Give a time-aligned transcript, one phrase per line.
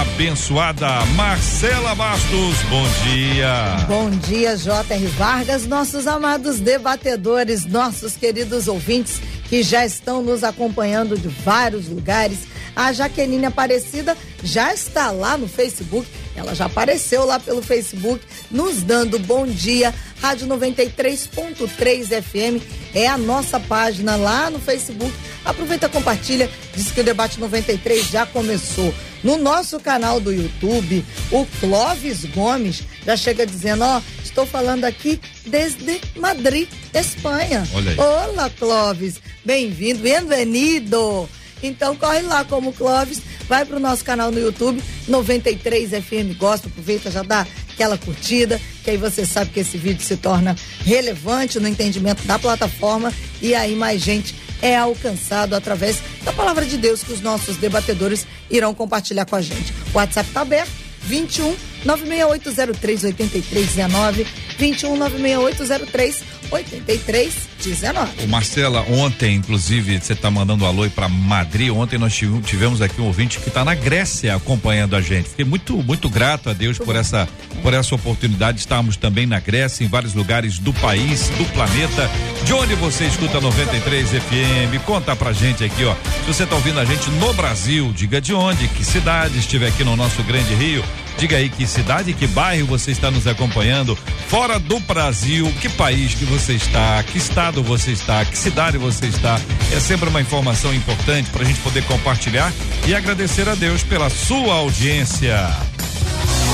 [0.00, 3.86] abençoada, Marcela Bastos, bom dia.
[3.86, 5.06] Bom dia, J.R.
[5.06, 12.38] Vargas, nossos amados debatedores, nossos queridos ouvintes que já estão nos acompanhando de vários lugares.
[12.74, 18.82] A Jaqueline Aparecida já está lá no Facebook ela já apareceu lá pelo Facebook, nos
[18.82, 19.94] dando bom dia.
[20.20, 22.62] Rádio 93.3 FM
[22.94, 25.12] é a nossa página lá no Facebook.
[25.44, 26.48] Aproveita, compartilha.
[26.74, 28.94] Diz que o debate 93 já começou.
[29.22, 34.84] No nosso canal do YouTube, o Clóvis Gomes já chega dizendo: Ó, oh, estou falando
[34.84, 37.66] aqui desde Madrid, Espanha.
[37.72, 37.98] Olha aí.
[37.98, 39.20] Olá, Clóvis.
[39.44, 41.28] Bem-vindo, bem-vindo.
[41.62, 47.10] Então corre lá como Clóvis, vai pro nosso canal no YouTube, 93 FM Gospel, aproveita,
[47.10, 51.68] já dá aquela curtida, que aí você sabe que esse vídeo se torna relevante no
[51.68, 57.12] entendimento da plataforma e aí mais gente é alcançado através da palavra de Deus que
[57.12, 59.72] os nossos debatedores irão compartilhar com a gente.
[59.92, 60.70] O WhatsApp está aberto,
[61.02, 68.24] 21 96803 8319 21 96803 8319.
[68.24, 71.70] O Marcela, ontem, inclusive, você está mandando um alô para Madrid.
[71.70, 72.14] Ontem nós
[72.44, 75.30] tivemos aqui um ouvinte que está na Grécia acompanhando a gente.
[75.30, 77.28] Fiquei muito, muito grato a Deus por essa,
[77.62, 78.58] por essa oportunidade.
[78.58, 82.10] Estamos também na Grécia, em vários lugares do país, do planeta.
[82.44, 84.84] De onde você escuta 93 FM?
[84.84, 85.94] Conta pra gente aqui, ó.
[85.94, 89.84] Se você está ouvindo a gente no Brasil, diga de onde, que cidade estiver aqui
[89.84, 90.84] no nosso grande Rio.
[91.18, 93.96] Diga aí que cidade, que bairro você está nos acompanhando.
[94.28, 99.06] Fora do Brasil, que país que você está, que estado você está, que cidade você
[99.06, 99.40] está.
[99.72, 102.52] É sempre uma informação importante para a gente poder compartilhar
[102.86, 105.36] e agradecer a Deus pela sua audiência.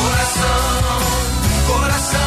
[0.02, 0.98] Coração,
[1.66, 2.18] coração,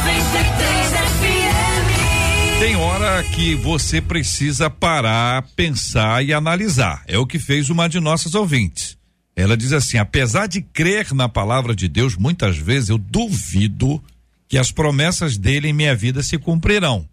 [0.00, 2.58] 93 FM.
[2.58, 7.02] Tem hora que você precisa parar, pensar e analisar.
[7.06, 8.89] É o que fez uma de nossas ouvintes.
[9.34, 14.02] Ela diz assim: apesar de crer na palavra de Deus, muitas vezes eu duvido
[14.48, 17.08] que as promessas dele em minha vida se cumprirão.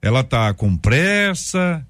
[0.00, 1.86] Ela está com pressa,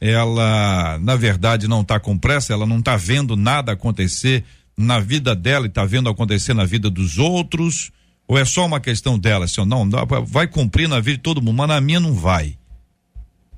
[0.00, 4.44] ela, na verdade, não está com pressa, ela não está vendo nada acontecer
[4.76, 7.90] na vida dela e está vendo acontecer na vida dos outros.
[8.28, 9.88] Ou é só uma questão dela, se assim, não,
[10.24, 12.56] vai cumprir na vida de todo mundo, mas na minha não vai.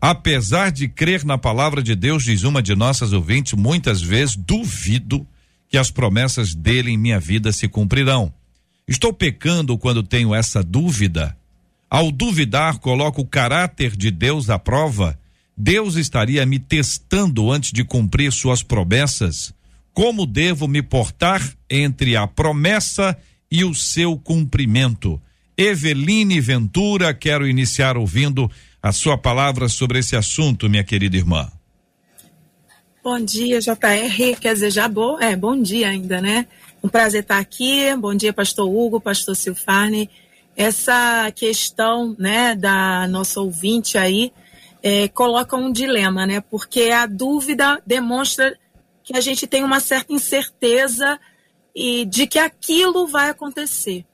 [0.01, 5.27] Apesar de crer na palavra de Deus, diz uma de nossas ouvintes, muitas vezes duvido
[5.69, 8.33] que as promessas dele em minha vida se cumprirão.
[8.87, 11.37] Estou pecando quando tenho essa dúvida?
[11.91, 15.19] Ao duvidar, coloco o caráter de Deus à prova?
[15.57, 19.53] Deus estaria me testando antes de cumprir suas promessas?
[19.93, 23.17] Como devo me portar entre a promessa
[23.51, 25.21] e o seu cumprimento?
[25.57, 28.49] Eveline Ventura, quero iniciar ouvindo
[28.83, 31.51] a sua palavra sobre esse assunto, minha querida irmã.
[33.03, 34.37] Bom dia, JR.
[34.41, 36.47] Quer dizer, já bom, é, bom dia ainda, né?
[36.83, 37.95] Um prazer estar aqui.
[37.97, 40.11] Bom dia, pastor Hugo, pastor Silfarne.
[40.57, 44.33] Essa questão, né, da nossa ouvinte aí,
[44.83, 46.41] é, coloca um dilema, né?
[46.41, 48.59] Porque a dúvida demonstra
[49.03, 51.19] que a gente tem uma certa incerteza
[51.75, 54.05] e de que aquilo vai acontecer.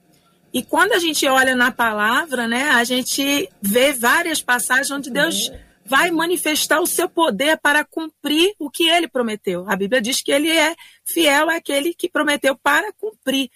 [0.55, 5.51] E quando a gente olha na palavra, né, a gente vê várias passagens onde Deus
[5.85, 9.65] vai manifestar o seu poder para cumprir o que ele prometeu.
[9.69, 10.73] A Bíblia diz que ele é
[11.03, 13.51] fiel àquele que prometeu para cumprir.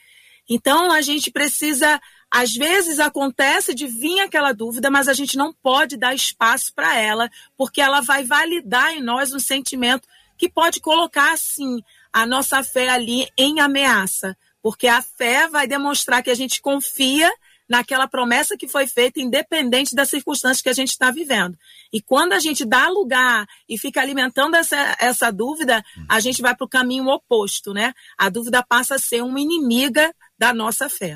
[0.50, 5.54] Então a gente precisa, às vezes acontece de vir aquela dúvida, mas a gente não
[5.54, 10.06] pode dar espaço para ela, porque ela vai validar em nós um sentimento
[10.38, 11.82] que pode colocar assim
[12.12, 17.30] a nossa fé ali em ameaça, porque a fé vai demonstrar que a gente confia
[17.70, 21.56] naquela promessa que foi feita, independente das circunstâncias que a gente está vivendo.
[21.94, 26.56] E quando a gente dá lugar e fica alimentando essa, essa dúvida, a gente vai
[26.56, 27.94] para o caminho oposto, né?
[28.18, 31.16] A dúvida passa a ser uma inimiga da nossa fé.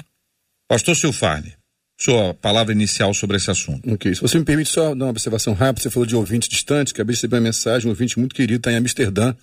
[0.68, 1.56] Pastor Silfarne,
[2.00, 3.92] sua palavra inicial sobre esse assunto.
[3.92, 6.94] Ok, se você me permite só dar uma observação rápida, você falou de ouvinte distante,
[6.94, 9.36] acabei de receber uma mensagem, um ouvinte muito querido, está em Amsterdã,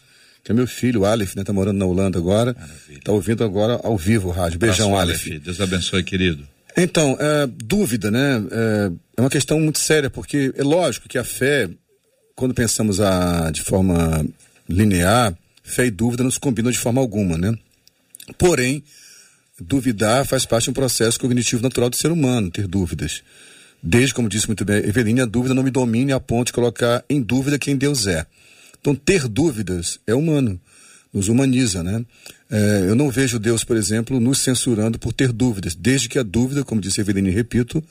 [0.43, 1.45] que é meu filho, o Aleph, né?
[1.45, 2.55] Tá morando na Holanda agora.
[2.59, 3.01] Maravilha.
[3.05, 4.59] Tá ouvindo agora ao vivo o rádio.
[4.59, 5.43] Beijão, Abraço, Aleph.
[5.43, 6.47] Deus abençoe, querido.
[6.77, 8.43] Então, é, dúvida, né?
[8.51, 11.69] É, é uma questão muito séria, porque é lógico que a fé,
[12.35, 14.25] quando pensamos a, de forma
[14.69, 17.57] linear, fé e dúvida não se combinam de forma alguma, né?
[18.39, 18.83] Porém,
[19.59, 23.23] duvidar faz parte de um processo cognitivo natural do ser humano, ter dúvidas.
[23.83, 27.05] Desde, como disse muito bem Eveline, a dúvida não me domine a ponto de colocar
[27.09, 28.27] em dúvida quem Deus é.
[28.81, 30.61] Então, ter dúvidas é humano,
[31.13, 32.05] nos humaniza, né?
[32.51, 36.23] É, eu não vejo Deus, por exemplo, nos censurando por ter dúvidas, desde que a
[36.23, 37.83] dúvida, como disse Eveline, repito,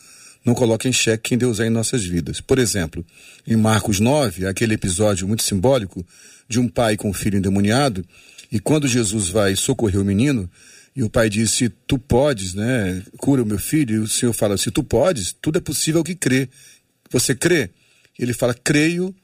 [0.44, 2.42] não coloque em xeque quem Deus é em nossas vidas.
[2.42, 3.06] Por exemplo,
[3.46, 6.06] em Marcos 9, aquele episódio muito simbólico
[6.48, 8.06] de um pai com um filho endemoniado,
[8.52, 10.50] e quando Jesus vai socorrer o menino,
[10.96, 13.02] e o pai disse: Tu podes, né?
[13.18, 13.96] Cura o meu filho.
[13.96, 16.50] E o Senhor fala: Se tu podes, tudo é possível ao que crê.
[17.12, 17.70] Você crê?
[18.18, 19.16] Ele fala: Creio,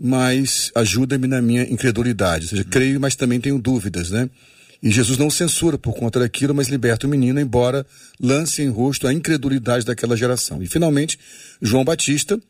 [0.00, 2.46] mas ajuda-me na minha incredulidade.
[2.46, 4.30] Ou seja, creio, mas também tenho dúvidas, né?
[4.82, 7.86] E Jesus não censura por conta daquilo, mas liberta o menino, embora
[8.18, 10.62] lance em rosto a incredulidade daquela geração.
[10.62, 11.18] E finalmente,
[11.60, 12.40] João Batista,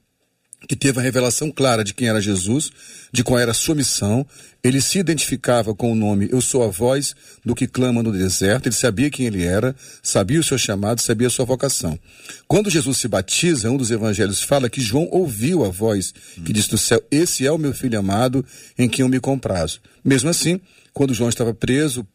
[0.69, 2.71] que teve a revelação clara de quem era Jesus,
[3.13, 4.27] de qual era a sua missão.
[4.63, 7.15] Ele se identificava com o nome Eu sou a voz
[7.45, 8.67] do que clama no deserto.
[8.67, 11.99] Ele sabia quem ele era, sabia o seu chamado, sabia a sua vocação.
[12.47, 16.13] Quando Jesus se batiza, um dos evangelhos fala que João ouviu a voz
[16.45, 18.45] que disse do céu: Esse é o meu filho amado
[18.79, 19.81] em quem eu me comprazo.
[20.05, 20.61] Mesmo assim,
[20.93, 22.07] quando João estava preso,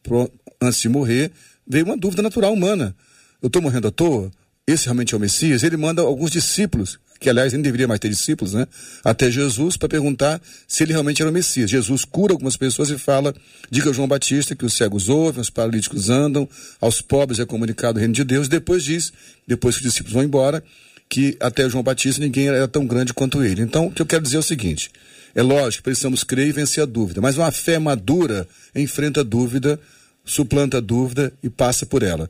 [0.60, 1.32] antes de morrer,
[1.66, 2.94] veio uma dúvida natural humana.
[3.42, 4.30] Eu estou morrendo à toa?
[4.66, 5.62] Esse realmente é o Messias?
[5.62, 8.66] Ele manda alguns discípulos, que aliás nem deveria mais ter discípulos, né?
[9.04, 11.70] Até Jesus para perguntar se ele realmente era o Messias.
[11.70, 13.34] Jesus cura algumas pessoas e fala:
[13.70, 16.48] diga a João Batista que os cegos ouvem, os paralíticos andam,
[16.80, 18.48] aos pobres é comunicado o reino de Deus.
[18.48, 19.12] Depois diz,
[19.46, 20.62] depois que os discípulos vão embora,
[21.08, 23.62] que até João Batista ninguém era tão grande quanto ele.
[23.62, 24.90] Então, o que eu quero dizer é o seguinte:
[25.34, 29.78] é lógico, precisamos crer e vencer a dúvida, mas uma fé madura enfrenta a dúvida,
[30.24, 32.28] suplanta a dúvida e passa por ela.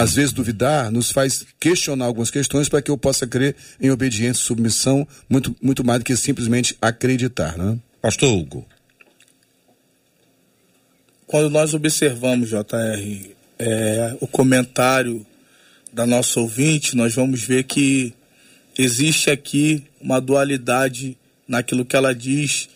[0.00, 4.40] Às vezes, duvidar nos faz questionar algumas questões para que eu possa crer em obediência
[4.40, 7.58] e submissão, muito, muito mais do que simplesmente acreditar.
[7.58, 7.78] Né?
[8.00, 8.66] Pastor Hugo.
[11.26, 15.24] Quando nós observamos, JR, é, o comentário
[15.92, 18.14] da nossa ouvinte, nós vamos ver que
[18.78, 21.14] existe aqui uma dualidade
[21.46, 22.70] naquilo que ela diz,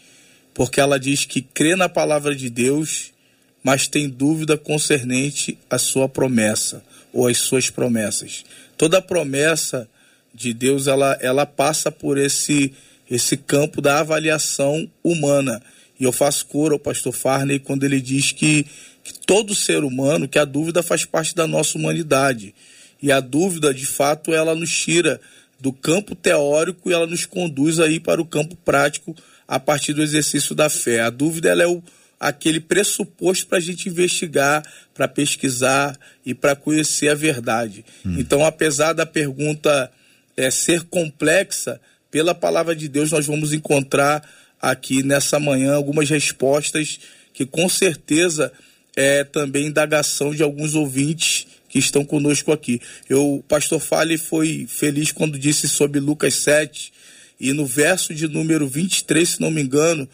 [0.52, 3.14] porque ela diz que crê na palavra de Deus,
[3.62, 6.82] mas tem dúvida concernente à sua promessa
[7.14, 8.44] ou às suas promessas.
[8.76, 9.88] Toda promessa
[10.34, 12.74] de Deus, ela, ela passa por esse
[13.10, 15.62] esse campo da avaliação humana.
[15.98, 18.66] E eu faço coro ao pastor Farney quando ele diz que,
[19.02, 22.54] que todo ser humano, que a dúvida faz parte da nossa humanidade.
[23.00, 25.20] E a dúvida, de fato, ela nos tira
[25.60, 29.14] do campo teórico e ela nos conduz aí para o campo prático
[29.46, 31.00] a partir do exercício da fé.
[31.00, 31.82] A dúvida ela é o,
[32.24, 34.64] aquele pressuposto para a gente investigar,
[34.94, 37.84] para pesquisar e para conhecer a verdade.
[38.18, 39.92] Então, apesar da pergunta
[40.34, 41.78] é, ser complexa,
[42.10, 44.26] pela palavra de Deus nós vamos encontrar
[44.58, 46.98] aqui nessa manhã algumas respostas
[47.34, 48.50] que com certeza
[48.96, 52.80] é também indagação de alguns ouvintes que estão conosco aqui.
[53.06, 56.90] Eu, o pastor Fale foi feliz quando disse sobre Lucas 7
[57.38, 60.08] e no verso de número 23, se não me engano,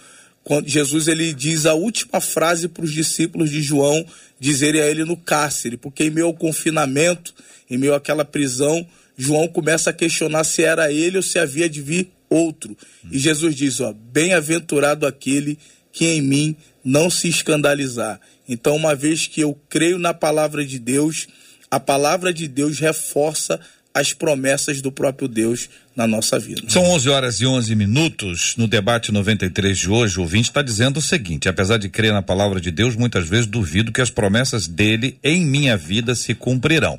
[0.50, 4.04] quando Jesus ele diz a última frase para os discípulos de João
[4.40, 7.32] dizerem a ele no cárcere, porque em meio ao confinamento,
[7.70, 8.84] em meio àquela prisão,
[9.16, 12.76] João começa a questionar se era ele ou se havia de vir outro.
[13.12, 15.56] E Jesus diz, ó, bem-aventurado aquele
[15.92, 18.20] que em mim não se escandalizar.
[18.48, 21.28] Então, uma vez que eu creio na palavra de Deus,
[21.70, 23.60] a palavra de Deus reforça
[23.94, 25.68] as promessas do próprio Deus
[26.00, 26.62] na nossa vida.
[26.68, 28.54] São 11 horas e 11 minutos.
[28.56, 32.22] No debate 93 de hoje, o ouvinte está dizendo o seguinte: apesar de crer na
[32.22, 36.98] palavra de Deus, muitas vezes duvido que as promessas dele em minha vida se cumprirão.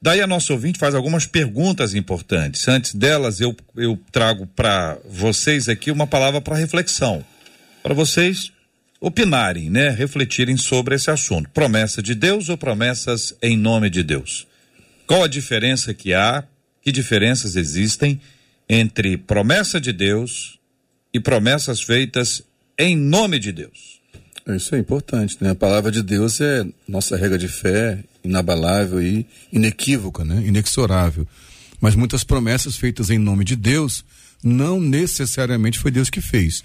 [0.00, 2.66] Daí a nossa ouvinte faz algumas perguntas importantes.
[2.68, 7.24] Antes delas, eu, eu trago para vocês aqui uma palavra para reflexão.
[7.82, 8.50] Para vocês
[8.98, 9.90] opinarem, né?
[9.90, 11.50] Refletirem sobre esse assunto.
[11.50, 14.46] Promessa de Deus ou promessas em nome de Deus?
[15.06, 16.44] Qual a diferença que há?
[16.86, 18.20] Que diferenças existem
[18.68, 20.56] entre promessa de Deus
[21.12, 22.44] e promessas feitas
[22.78, 24.00] em nome de Deus?
[24.46, 25.50] Isso é importante, né?
[25.50, 30.40] A palavra de Deus é nossa regra de fé, inabalável e inequívoca, né?
[30.46, 31.26] Inexorável.
[31.80, 34.04] Mas muitas promessas feitas em nome de Deus
[34.40, 36.62] não necessariamente foi Deus que fez.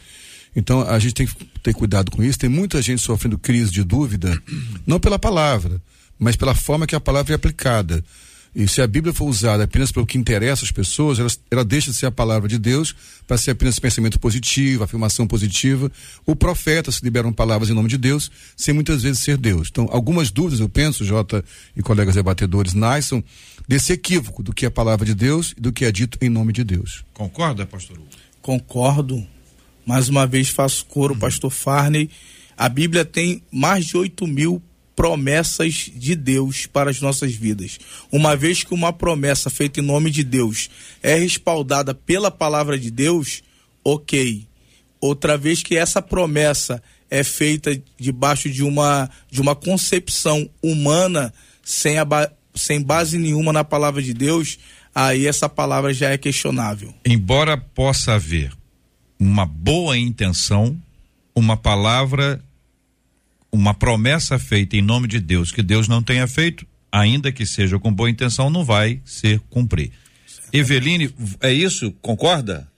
[0.56, 2.38] Então a gente tem que ter cuidado com isso.
[2.38, 4.40] Tem muita gente sofrendo crise de dúvida,
[4.86, 5.82] não pela palavra,
[6.20, 8.06] mas pela forma que a palavra é aplicada.
[8.54, 11.90] E se a Bíblia for usada apenas pelo que interessa às pessoas, ela, ela deixa
[11.90, 12.94] de ser a palavra de Deus
[13.26, 15.90] para ser apenas pensamento positivo, afirmação positiva.
[16.26, 19.70] O profeta se liberam palavras em nome de Deus, sem muitas vezes ser Deus.
[19.72, 21.44] Então, algumas dúvidas, eu penso, Jota
[21.76, 23.24] e colegas debatedores, nasçam
[23.68, 26.30] desse equívoco do que é a palavra de Deus e do que é dito em
[26.30, 27.06] nome de Deus.
[27.14, 28.08] Concorda, pastor Hugo?
[28.42, 29.26] Concordo.
[29.86, 32.10] Mais uma vez faço coro, pastor Farney.
[32.58, 34.62] A Bíblia tem mais de 8 mil
[34.96, 37.80] promessas de Deus para as nossas vidas.
[38.12, 40.70] Uma vez que uma promessa feita em nome de Deus
[41.02, 43.42] é respaldada pela palavra de Deus,
[43.84, 44.48] ok.
[45.00, 51.34] Outra vez que essa promessa é feita debaixo de uma, de uma concepção humana,
[51.64, 51.96] sem,
[52.56, 54.60] sem base nenhuma na palavra de Deus,
[54.94, 56.94] aí essa palavra já é questionável.
[57.06, 58.54] Embora possa haver
[59.20, 60.80] uma boa intenção,
[61.36, 62.44] uma palavra,
[63.52, 67.78] uma promessa feita em nome de Deus que Deus não tenha feito, ainda que seja
[67.78, 69.92] com boa intenção, não vai ser cumprir.
[70.54, 71.92] Eveline, é isso?
[72.02, 72.70] Concorda?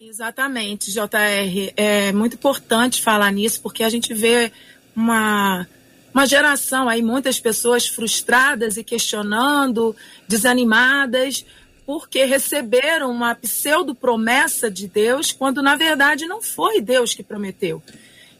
[0.00, 1.72] Exatamente, JR.
[1.76, 4.50] É muito importante falar nisso, porque a gente vê
[4.96, 5.66] uma,
[6.14, 9.94] uma geração aí, muitas pessoas frustradas e questionando,
[10.26, 11.44] desanimadas,
[11.84, 17.82] porque receberam uma pseudo-promessa de Deus, quando na verdade não foi Deus que prometeu.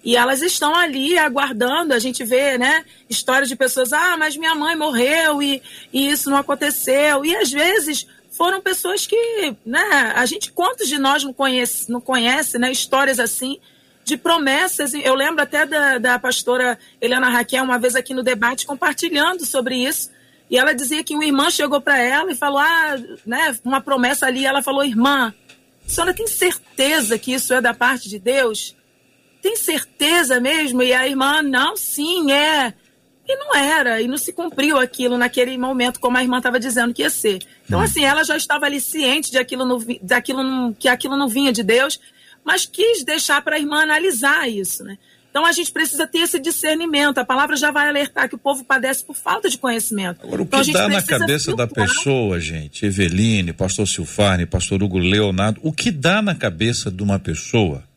[0.04, 4.54] E elas estão ali aguardando, a gente vê, né, histórias de pessoas, ah, mas minha
[4.54, 5.60] mãe morreu e,
[5.92, 7.24] e isso não aconteceu.
[7.24, 12.00] E às vezes foram pessoas que, né, a gente, quantos de nós não conhece, não
[12.00, 13.58] conhece, né, histórias assim
[14.04, 14.94] de promessas.
[14.94, 19.76] Eu lembro até da, da pastora Helena Raquel, uma vez aqui no debate, compartilhando sobre
[19.76, 20.10] isso.
[20.48, 24.26] E ela dizia que uma irmã chegou para ela e falou, ah, né, uma promessa
[24.26, 24.46] ali.
[24.46, 25.34] Ela falou, irmã,
[25.86, 28.74] a senhora tem certeza que isso é da parte de Deus?
[29.48, 30.82] Tem certeza mesmo?
[30.82, 32.74] E a irmã, não, sim, é.
[33.26, 36.92] E não era, e não se cumpriu aquilo naquele momento, como a irmã estava dizendo
[36.92, 37.38] que ia ser.
[37.64, 41.28] Então, assim, ela já estava ali ciente de aquilo não, daquilo não, que aquilo não
[41.28, 41.98] vinha de Deus,
[42.44, 44.98] mas quis deixar para a irmã analisar isso, né?
[45.30, 47.16] Então a gente precisa ter esse discernimento.
[47.16, 50.20] A palavra já vai alertar que o povo padece por falta de conhecimento.
[50.24, 51.88] Agora, o Então, que gente dá na cabeça da filtrar.
[51.88, 57.18] pessoa, gente, Eveline, pastor Silfarne, pastor Hugo Leonardo, o que dá na cabeça de uma
[57.18, 57.87] pessoa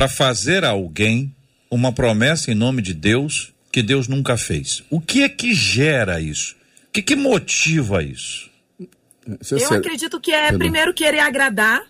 [0.00, 1.36] para fazer a alguém
[1.70, 4.82] uma promessa em nome de Deus que Deus nunca fez?
[4.88, 6.56] O que é que gera isso?
[6.88, 8.48] O que, que motiva isso?
[9.50, 11.82] Eu acredito que é, primeiro, querer agradar.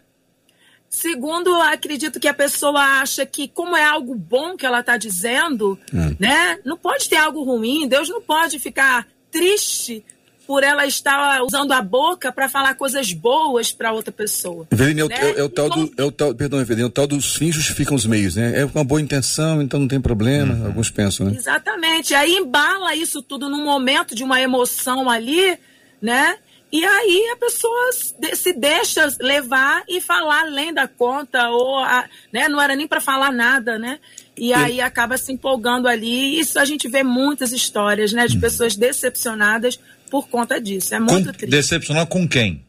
[0.88, 4.96] Segundo, eu acredito que a pessoa acha que, como é algo bom que ela está
[4.96, 6.16] dizendo, Hum.
[6.18, 6.58] né?
[6.64, 7.86] Não pode ter algo ruim.
[7.86, 10.04] Deus não pode ficar triste
[10.50, 14.66] por ela estar usando a boca para falar coisas boas para outra pessoa.
[14.72, 15.14] Eveline, é o, né?
[15.16, 17.54] é- é o tal do, é o tal, perdão, Eveline, é o tal dos fins
[17.54, 18.62] justificam os meios, né?
[18.62, 21.36] É com uma boa intenção, então não tem problema, alguns pensam, né?
[21.36, 22.14] Exatamente.
[22.14, 25.56] Aí embala isso tudo num momento de uma emoção ali,
[26.02, 26.34] né?
[26.72, 31.78] E aí a pessoa se de- se deixa levar e falar além da conta, ou
[31.78, 32.48] a- né?
[32.48, 33.98] não era nem para falar nada, né?
[34.36, 36.36] E aí acaba se empolgando ali.
[36.36, 38.26] E isso a gente vê muitas histórias, né?
[38.28, 39.78] De pessoas decepcionadas
[40.10, 40.94] por conta disso.
[40.94, 41.50] É muito Com, triste.
[41.50, 42.64] decepcionar com quem?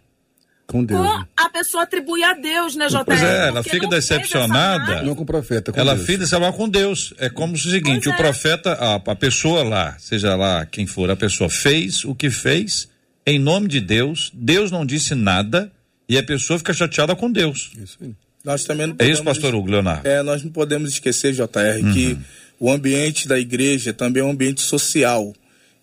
[0.67, 0.99] Com Deus.
[0.99, 1.25] Com né?
[1.37, 3.03] a pessoa atribui a Deus, né, JR?
[3.05, 5.03] Pois é, ela fica decepcionada.
[5.03, 6.05] Não com o profeta, com Ela Deus.
[6.05, 7.13] fica decepcionada com Deus.
[7.17, 8.17] É como se o seguinte: Pois o é.
[8.17, 12.89] profeta, a, a pessoa lá, seja lá quem for, a pessoa fez o que fez
[13.25, 15.71] em nome de Deus, Deus não disse nada
[16.07, 17.71] e a pessoa fica chateada com Deus.
[17.81, 18.11] Isso aí.
[18.43, 20.07] Nós também não É isso, podemos- pastor Hugo Leonardo?
[20.07, 22.17] É, nós não podemos esquecer, JR, que
[22.59, 25.33] o ambiente da igreja também é um ambiente social.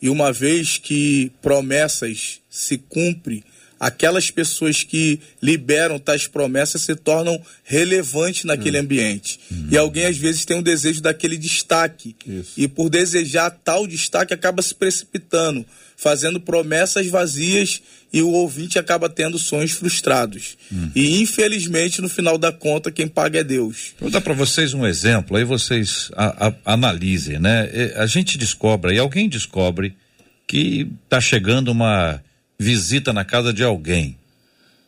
[0.03, 3.43] E uma vez que promessas se cumprem
[3.81, 9.39] aquelas pessoas que liberam tais promessas se tornam relevantes naquele ambiente.
[9.71, 12.15] E alguém às vezes tem um desejo daquele destaque.
[12.27, 12.53] Isso.
[12.57, 15.65] E por desejar tal destaque acaba se precipitando,
[15.97, 17.81] fazendo promessas vazias
[18.13, 20.57] e o ouvinte acaba tendo sonhos frustrados.
[20.95, 23.93] E infelizmente, no final da conta, quem paga é Deus.
[24.01, 27.69] Vou dar para vocês um exemplo, aí vocês a- a- analisem, né?
[27.97, 29.95] A gente descobre, e alguém descobre
[30.47, 32.23] que está chegando uma
[32.59, 34.19] visita na casa de alguém,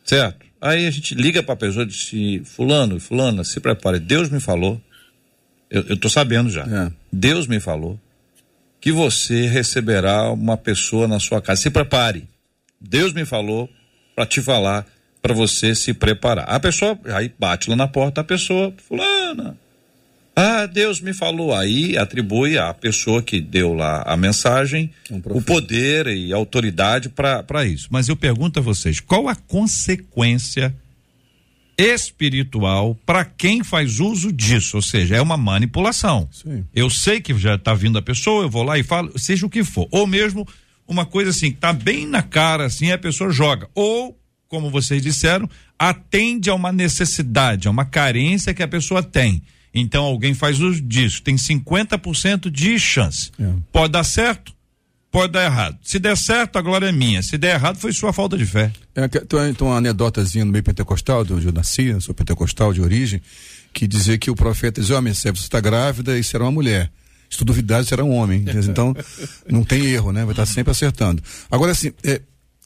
[0.03, 0.45] certo?
[0.59, 3.99] Aí a gente liga para a pessoa e diz: assim, Fulano, Fulana, se prepare.
[3.99, 4.79] Deus me falou,
[5.69, 6.63] eu, eu tô sabendo já.
[6.63, 6.91] É.
[7.11, 7.99] Deus me falou
[8.79, 11.61] que você receberá uma pessoa na sua casa.
[11.61, 12.27] Se prepare.
[12.79, 13.69] Deus me falou
[14.15, 14.85] para te falar
[15.21, 16.49] para você se preparar.
[16.49, 19.55] A pessoa aí bate lá na porta a pessoa, fulana.
[20.35, 21.53] Ah, Deus me falou.
[21.53, 27.65] Aí atribui à pessoa que deu lá a mensagem Um o poder e autoridade para
[27.65, 27.87] isso.
[27.91, 30.73] Mas eu pergunto a vocês, qual a consequência
[31.77, 34.77] espiritual para quem faz uso disso?
[34.77, 36.29] Ou seja, é uma manipulação.
[36.31, 36.65] Sim.
[36.73, 39.49] Eu sei que já está vindo a pessoa, eu vou lá e falo, seja o
[39.49, 39.87] que for.
[39.91, 40.47] Ou mesmo
[40.87, 43.67] uma coisa assim, que tá bem na cara, assim, a pessoa joga.
[43.73, 49.41] Ou, como vocês disseram, atende a uma necessidade, a uma carência que a pessoa tem.
[49.73, 53.31] Então alguém faz uso disso, tem 50% de chance.
[53.39, 53.53] É.
[53.71, 54.53] Pode dar certo,
[55.11, 55.77] pode dar errado.
[55.83, 57.23] Se der certo, a glória é minha.
[57.23, 58.71] Se der errado, foi sua falta de fé.
[58.95, 63.21] É, tem uma- anedotazinha no meio pentecostal, de onde eu nasci, sou pentecostal de origem,
[63.73, 66.91] que dizia que o profeta dizia, homem, você está grávida e será uma mulher.
[67.29, 68.43] Se tu duvidar, será um homem.
[68.69, 68.93] Então,
[69.49, 70.25] não tem erro, né?
[70.25, 71.23] Vai estar sempre acertando.
[71.49, 72.21] Agora, assim, é,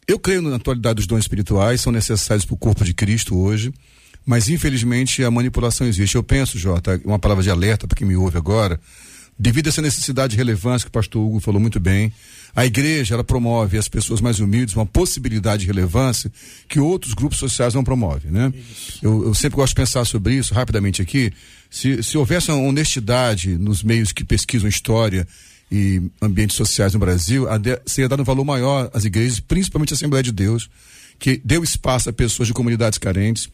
[0.08, 3.72] eu creio na atualidade dos dons espirituais, são necessários para o corpo de Cristo hoje,
[4.26, 6.16] mas infelizmente a manipulação existe.
[6.16, 8.80] Eu penso, Jota, uma palavra de alerta para quem me ouve agora,
[9.38, 12.12] devido a essa necessidade de relevância que o pastor Hugo falou muito bem,
[12.56, 16.32] a igreja ela promove às pessoas mais humildes uma possibilidade de relevância
[16.70, 18.54] que outros grupos sociais não promovem, né?
[19.02, 21.34] Eu, eu sempre gosto de pensar sobre isso rapidamente aqui.
[21.70, 25.28] Se, se houvesse uma honestidade nos meios que pesquisam história
[25.70, 29.96] e ambientes sociais no Brasil, de- seria dado um valor maior às igrejas, principalmente a
[29.96, 30.70] Assembleia de Deus,
[31.20, 33.50] que deu espaço a pessoas de comunidades carentes,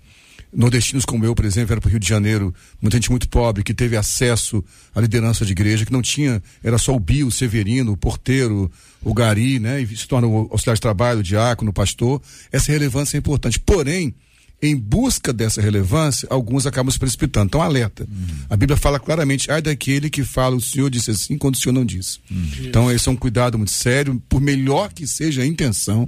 [0.54, 3.64] nordestinos como eu, por exemplo, vieram para o Rio de Janeiro, muita gente muito pobre,
[3.64, 7.32] que teve acesso à liderança de igreja, que não tinha, era só o Bio, o
[7.32, 8.72] Severino, o porteiro,
[9.02, 9.82] o Gari, né?
[9.82, 12.22] E se torna o auxiliar de trabalho, o diácono, o pastor.
[12.52, 13.60] Essa relevância é importante.
[13.60, 14.14] Porém,
[14.62, 17.48] em busca dessa relevância, alguns acabam se precipitando.
[17.48, 18.08] Então, alerta.
[18.48, 21.74] A Bíblia fala claramente, ai daquele que fala, o Senhor disse assim, quando o Senhor
[21.74, 22.20] não disse.
[22.60, 26.08] Então, esse é um cuidado muito sério, por melhor que seja a intenção.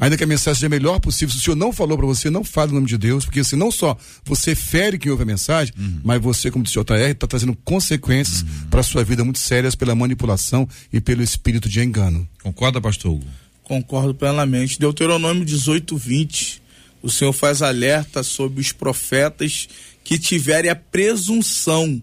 [0.00, 2.30] Ainda que a mensagem seja a melhor possível, se o senhor não falou para você,
[2.30, 5.26] não fale o nome de Deus, porque assim, não só você fere quem ouve a
[5.26, 9.38] mensagem, mas você, como disse o JR, está trazendo consequências para a sua vida muito
[9.38, 12.26] sérias pela manipulação e pelo espírito de engano.
[12.42, 13.26] Concorda, pastor Hugo?
[13.62, 14.80] Concordo plenamente.
[14.80, 16.62] Deuteronômio 18, 20.
[17.02, 19.68] O Senhor faz alerta sobre os profetas
[20.02, 22.02] que tiverem a presunção,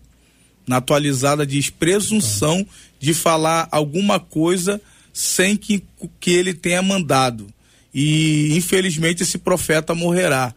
[0.68, 2.66] na atualizada diz presunção,
[3.00, 4.80] de falar alguma coisa
[5.12, 5.84] sem que,
[6.20, 7.48] que ele tenha mandado.
[7.94, 10.54] E infelizmente esse profeta morrerá.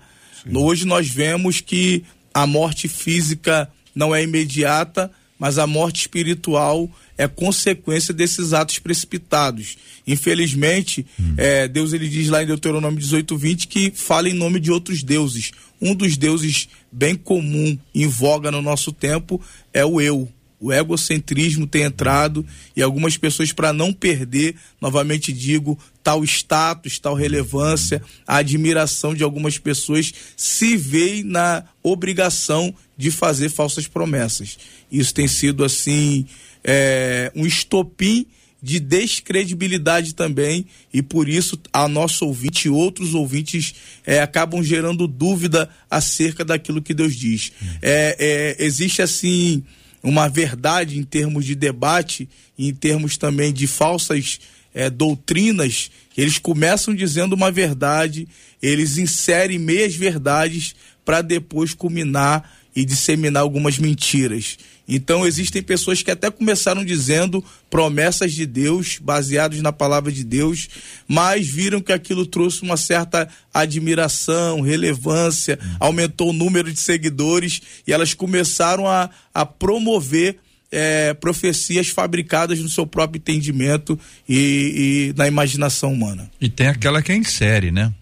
[0.53, 7.27] Hoje nós vemos que a morte física não é imediata, mas a morte espiritual é
[7.27, 9.77] consequência desses atos precipitados.
[10.07, 14.71] Infelizmente, eh, Deus ele diz lá em Deuteronômio 18, 20 que fala em nome de
[14.71, 15.53] outros deuses.
[15.81, 19.40] Um dos deuses bem comum em voga no nosso tempo
[19.73, 20.29] é o eu.
[20.61, 22.44] O egocentrismo tem entrado
[22.77, 29.25] e algumas pessoas, para não perder, novamente digo, tal status, tal relevância, a admiração de
[29.25, 34.59] algumas pessoas, se veem na obrigação de fazer falsas promessas.
[34.92, 36.27] Isso tem sido, assim,
[36.62, 38.27] é, um estopim
[38.62, 45.07] de descredibilidade também e por isso a nosso ouvinte e outros ouvintes é, acabam gerando
[45.07, 47.53] dúvida acerca daquilo que Deus diz.
[47.81, 48.16] É,
[48.59, 49.64] é, existe assim
[50.03, 54.41] uma verdade em termos de debate, em termos também de falsas
[54.75, 58.29] é, doutrinas, eles começam dizendo uma verdade,
[58.63, 64.59] eles inserem meias verdades para depois culminar e disseminar algumas mentiras.
[64.90, 70.68] Então existem pessoas que até começaram dizendo promessas de Deus, baseados na palavra de Deus,
[71.07, 77.92] mas viram que aquilo trouxe uma certa admiração, relevância, aumentou o número de seguidores e
[77.92, 80.38] elas começaram a, a promover
[80.72, 83.98] eh, profecias fabricadas no seu próprio entendimento
[84.29, 86.31] e, e na imaginação humana.
[86.40, 87.92] E tem aquela que é em série, né?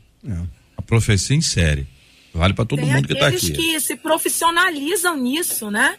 [0.76, 1.86] A profecia em série.
[2.34, 3.56] Vale para todo Tem mundo que está aqueles aqui.
[3.56, 5.96] que se profissionalizam nisso, né?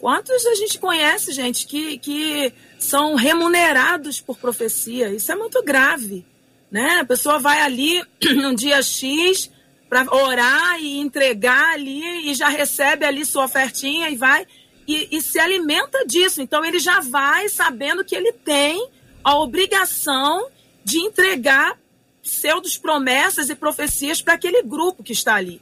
[0.00, 5.10] Quantos a gente conhece, gente, que, que são remunerados por profecia?
[5.10, 6.24] Isso é muito grave.
[6.70, 7.00] né?
[7.00, 8.02] A pessoa vai ali
[8.36, 9.50] no dia X
[9.90, 14.46] para orar e entregar ali e já recebe ali sua ofertinha e vai
[14.88, 16.40] e, e se alimenta disso.
[16.40, 18.88] Então ele já vai sabendo que ele tem
[19.22, 20.48] a obrigação
[20.82, 21.78] de entregar
[22.22, 25.60] pseudos promessas e profecias para aquele grupo que está ali.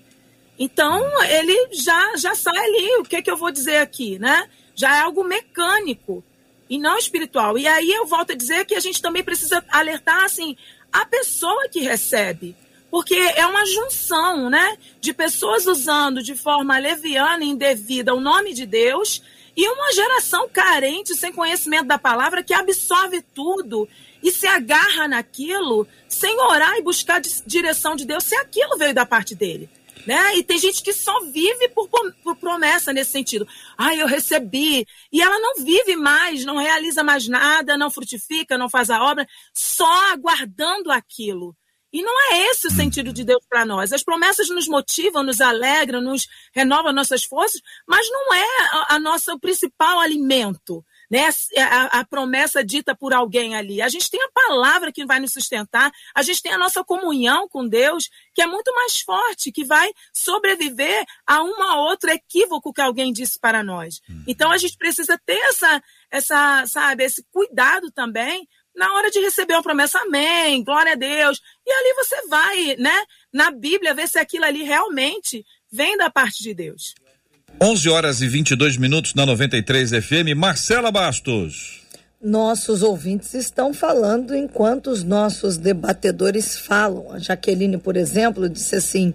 [0.59, 2.97] Então ele já já sai ali.
[2.99, 4.49] O que que eu vou dizer aqui, né?
[4.75, 6.25] Já é algo mecânico
[6.69, 7.57] e não espiritual.
[7.57, 10.57] E aí eu volto a dizer que a gente também precisa alertar assim
[10.93, 12.57] a pessoa que recebe
[12.91, 18.55] porque é uma junção, né, de pessoas usando de forma leviana e indevida o nome
[18.55, 19.23] de Deus
[19.57, 23.89] e uma geração carente, sem conhecimento da palavra, que absorve tudo
[24.23, 29.05] e se agarra naquilo sem orar e buscar direção de Deus, se aquilo veio da
[29.05, 29.69] parte dele.
[30.07, 30.37] Né?
[30.37, 31.89] E tem gente que só vive por,
[32.23, 33.47] por promessa nesse sentido.
[33.77, 34.87] Ah, eu recebi.
[35.13, 39.27] E ela não vive mais, não realiza mais nada, não frutifica, não faz a obra,
[39.55, 41.55] só aguardando aquilo.
[41.93, 43.93] E não é esse o sentido de Deus para nós.
[43.93, 49.01] As promessas nos motivam, nos alegram, nos renovam nossas forças, mas não é a, a
[49.01, 51.29] nossa o principal alimento, né?
[51.57, 53.81] A, a, promessa dita por alguém ali.
[53.81, 57.49] A gente tem a palavra que vai nos sustentar, a gente tem a nossa comunhão
[57.49, 62.81] com Deus, que é muito mais forte, que vai sobreviver a uma outra equívoco que
[62.81, 64.01] alguém disse para nós.
[64.09, 64.25] Uhum.
[64.27, 68.47] Então a gente precisa ter essa, essa, sabe, esse cuidado também
[68.79, 71.41] na hora de receber uma promessa, amém, glória a Deus.
[71.67, 76.43] E ali você vai, né, na Bíblia, ver se aquilo ali realmente vem da parte
[76.43, 76.95] de Deus.
[77.61, 80.37] 11 horas e 22 minutos na 93 FM.
[80.37, 81.81] Marcela Bastos.
[82.23, 87.11] Nossos ouvintes estão falando enquanto os nossos debatedores falam.
[87.11, 89.13] A Jaqueline, por exemplo, disse assim: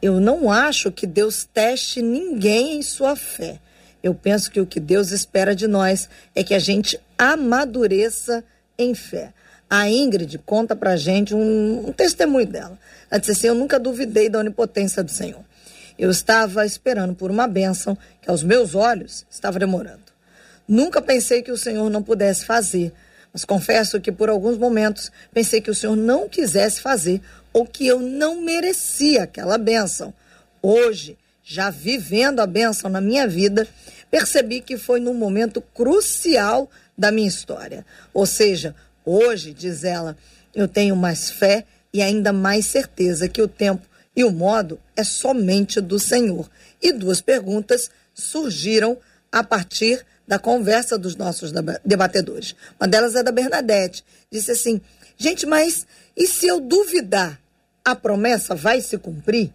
[0.00, 3.58] Eu não acho que Deus teste ninguém em sua fé.
[4.00, 8.44] Eu penso que o que Deus espera de nós é que a gente amadureça
[8.78, 9.32] em fé.
[9.68, 12.78] A Ingrid conta pra gente um, um testemunho dela.
[13.10, 15.44] Ela disse assim: Eu nunca duvidei da onipotência do Senhor.
[15.98, 20.02] Eu estava esperando por uma bênção que aos meus olhos estava demorando.
[20.66, 22.92] Nunca pensei que o Senhor não pudesse fazer,
[23.32, 27.20] mas confesso que por alguns momentos pensei que o Senhor não quisesse fazer
[27.52, 30.12] ou que eu não merecia aquela bênção.
[30.62, 33.68] Hoje, já vivendo a bênção na minha vida,
[34.10, 37.84] percebi que foi num momento crucial da minha história.
[38.12, 40.16] Ou seja, hoje, diz ela,
[40.54, 45.02] eu tenho mais fé e ainda mais certeza que o tempo e o modo é
[45.02, 46.48] somente do Senhor.
[46.80, 48.96] E duas perguntas surgiram
[49.30, 51.52] a partir da conversa dos nossos
[51.84, 52.54] debatedores.
[52.78, 54.04] Uma delas é da Bernadette.
[54.30, 54.80] Disse assim:
[55.16, 57.40] gente, mas e se eu duvidar,
[57.84, 59.52] a promessa vai se cumprir?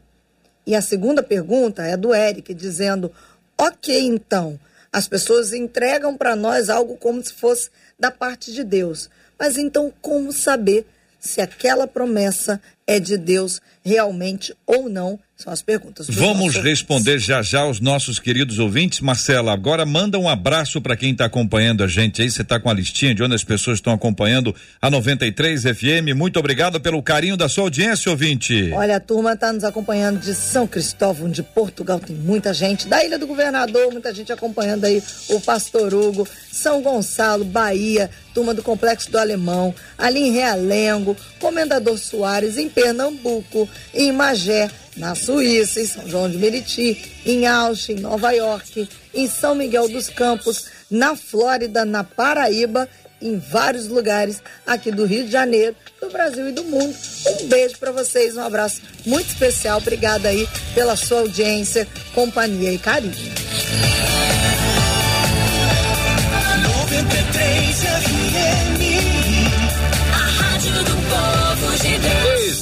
[0.66, 3.12] E a segunda pergunta é do Eric, dizendo:
[3.58, 4.60] ok, então,
[4.92, 9.10] as pessoas entregam para nós algo como se fosse da parte de Deus.
[9.38, 10.86] Mas então, como saber
[11.20, 15.20] se aquela promessa é de Deus realmente ou não?
[15.42, 16.06] São as perguntas.
[16.10, 19.00] Vamos responder já já aos nossos queridos ouvintes.
[19.00, 22.30] Marcela, agora manda um abraço para quem está acompanhando a gente aí.
[22.30, 26.14] Você está com a listinha de onde as pessoas estão acompanhando a 93 FM.
[26.14, 28.70] Muito obrigado pelo carinho da sua audiência, ouvinte.
[28.74, 32.02] Olha, a turma está nos acompanhando de São Cristóvão, de Portugal.
[32.02, 32.86] Tem muita gente.
[32.86, 36.28] Da Ilha do Governador, muita gente acompanhando aí o Pastor Hugo.
[36.52, 39.74] São Gonçalo, Bahia, turma do Complexo do Alemão.
[39.98, 46.38] Ali em Realengo, Comendador Soares, em Pernambuco, em Magé na Suíça, em São João de
[46.38, 52.88] Meriti, em Austin, em Nova York, em São Miguel dos Campos, na Flórida, na Paraíba,
[53.22, 56.96] em vários lugares aqui do Rio de Janeiro, do Brasil e do mundo.
[57.26, 59.80] Um beijo para vocês, um abraço muito especial.
[59.80, 63.16] Obrigada aí pela sua audiência, companhia e carinho.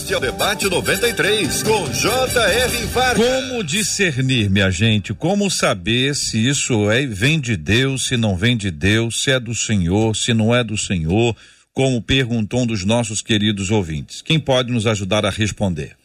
[0.07, 2.85] Este é o Debate 93, com J.R.
[2.85, 3.27] Vargas.
[3.27, 5.13] Como discernir, minha gente?
[5.13, 9.37] Como saber se isso é, vem de Deus, se não vem de Deus, se é
[9.37, 11.35] do Senhor, se não é do Senhor?
[11.73, 14.21] Como perguntou um dos nossos queridos ouvintes.
[14.21, 15.97] Quem pode nos ajudar a responder?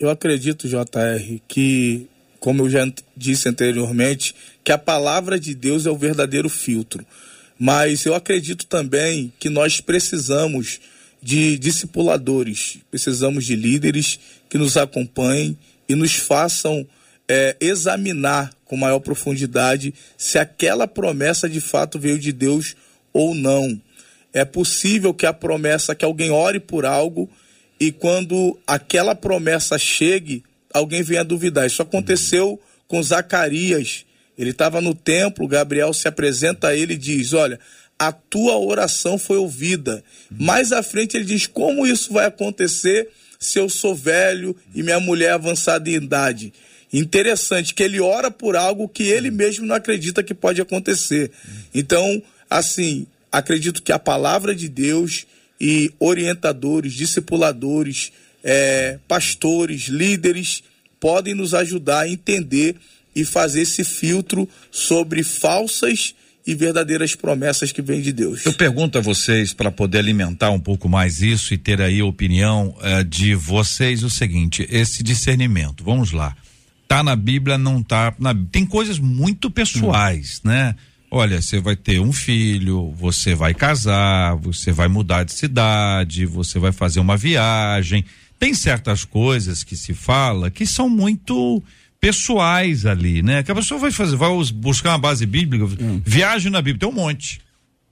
[0.00, 2.08] Eu acredito, J.R., que,
[2.40, 7.06] como eu já disse anteriormente, que a palavra de Deus é o verdadeiro filtro.
[7.56, 10.80] Mas eu acredito também que nós precisamos
[11.22, 16.86] de discipuladores, precisamos de líderes que nos acompanhem e nos façam
[17.28, 22.76] é, examinar com maior profundidade se aquela promessa de fato veio de Deus
[23.12, 23.80] ou não.
[24.32, 27.28] É possível que a promessa, que alguém ore por algo
[27.80, 31.66] e quando aquela promessa chegue, alguém venha duvidar.
[31.66, 34.04] Isso aconteceu com Zacarias.
[34.36, 37.58] Ele estava no templo, Gabriel se apresenta a ele e diz: Olha,
[37.98, 40.04] a tua oração foi ouvida.
[40.30, 43.08] Mais à frente ele diz como isso vai acontecer
[43.38, 46.52] se eu sou velho e minha mulher avançada em idade.
[46.92, 51.30] Interessante que ele ora por algo que ele mesmo não acredita que pode acontecer.
[51.74, 55.26] Então, assim, acredito que a palavra de Deus
[55.60, 60.62] e orientadores, discipuladores, é, pastores, líderes
[61.00, 62.76] podem nos ajudar a entender
[63.14, 66.14] e fazer esse filtro sobre falsas
[66.48, 68.46] e verdadeiras promessas que vêm de Deus.
[68.46, 72.06] Eu pergunto a vocês para poder alimentar um pouco mais isso e ter aí a
[72.06, 75.84] opinião eh, de vocês o seguinte, esse discernimento.
[75.84, 76.34] Vamos lá.
[76.88, 80.48] Tá na Bíblia, não tá na tem coisas muito pessoais, hum.
[80.48, 80.74] né?
[81.10, 86.58] Olha, você vai ter um filho, você vai casar, você vai mudar de cidade, você
[86.58, 88.06] vai fazer uma viagem.
[88.38, 91.62] Tem certas coisas que se fala que são muito
[92.00, 93.42] pessoais ali, né?
[93.42, 96.00] Que a pessoa vai fazer, vai buscar uma base bíblica, hum.
[96.04, 97.40] viagem na Bíblia tem um monte.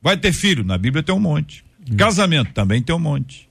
[0.03, 1.65] Vai ter filho, na Bíblia tem um monte.
[1.91, 1.97] Hum.
[1.97, 3.49] Casamento também tem um monte.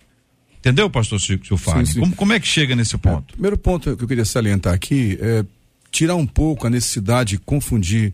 [0.59, 1.93] Entendeu, pastor Chico Silfari?
[1.93, 3.25] Como, como é que chega nesse ponto?
[3.29, 5.45] É, primeiro ponto que eu queria salientar aqui é
[5.91, 8.13] tirar um pouco a necessidade de confundir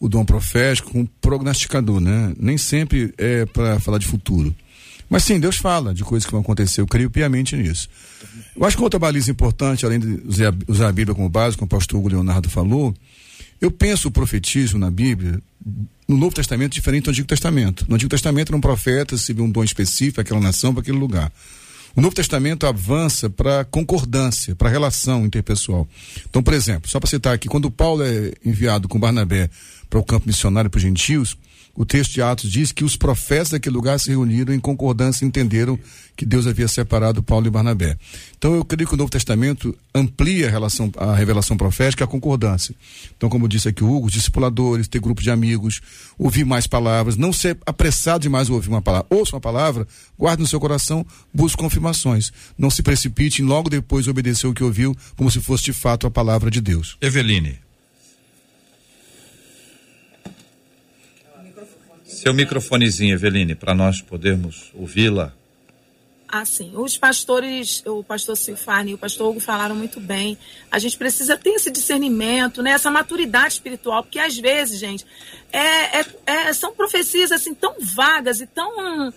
[0.00, 2.32] o dom profético com o prognosticador, né?
[2.38, 4.54] Nem sempre é para falar de futuro.
[5.08, 6.80] Mas sim, Deus fala de coisas que vão acontecer.
[6.80, 7.88] Eu creio piamente nisso.
[8.54, 10.22] Eu acho que outra baliza importante, além de
[10.66, 12.94] usar a Bíblia como base, como o pastor Hugo Leonardo falou,
[13.60, 15.40] eu penso o profetismo na Bíblia,
[16.06, 17.86] no Novo Testamento, diferente do Antigo Testamento.
[17.88, 20.98] No Antigo Testamento era um profeta, se viu um dom específico, aquela nação, para aquele
[20.98, 21.32] lugar.
[21.96, 25.88] O Novo Testamento avança para concordância, para relação interpessoal.
[26.28, 29.50] Então, por exemplo, só para citar aqui, quando Paulo é enviado com Barnabé
[29.90, 31.36] para o campo missionário para os gentios,
[31.78, 35.28] o texto de Atos diz que os profetas daquele lugar se reuniram em concordância e
[35.28, 35.78] entenderam
[36.16, 37.96] que Deus havia separado Paulo e Barnabé.
[38.36, 42.74] Então eu creio que o Novo Testamento amplia a, relação, a revelação profética a concordância.
[43.16, 45.80] Então, como disse aqui o Hugo, discipuladores, ter grupo de amigos,
[46.18, 49.06] ouvir mais palavras, não ser apressado demais ouvir uma palavra.
[49.08, 49.86] Ouça uma palavra,
[50.18, 52.32] guarde no seu coração, busque confirmações.
[52.58, 56.08] Não se precipite em logo depois obedecer o que ouviu, como se fosse de fato
[56.08, 56.96] a palavra de Deus.
[57.00, 57.67] Eveline.
[62.18, 65.32] Seu microfonezinho, Eveline, para nós podermos ouvi-la.
[66.26, 66.72] Ah, sim.
[66.74, 70.36] Os pastores, o pastor Silfani e o pastor Hugo falaram muito bem.
[70.68, 72.72] A gente precisa ter esse discernimento, né?
[72.72, 75.06] essa maturidade espiritual, porque às vezes, gente,
[75.52, 79.14] é, é, é, são profecias assim tão vagas e tão.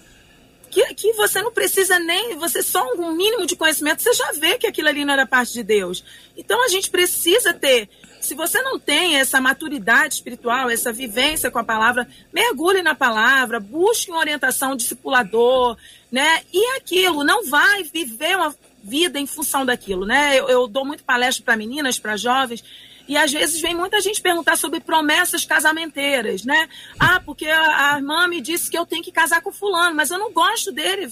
[0.70, 2.38] Que, que você não precisa nem.
[2.38, 5.54] Você só um mínimo de conhecimento, você já vê que aquilo ali não era parte
[5.54, 6.04] de Deus.
[6.38, 7.90] Então a gente precisa ter
[8.22, 13.60] se você não tem essa maturidade espiritual, essa vivência com a palavra, mergulhe na palavra,
[13.60, 15.78] busque uma orientação discipulador,
[16.12, 16.42] né?
[16.54, 20.40] E aquilo, não vai viver uma vida em função daquilo, né?
[20.40, 22.64] Eu, eu dou muito palestra para meninas, para jovens,
[23.08, 26.70] e às vezes vem muita gente perguntar sobre promessas casamenteiras, né?
[27.00, 30.12] Ah, porque a, a irmã me disse que eu tenho que casar com fulano, mas
[30.12, 31.08] eu não gosto dele.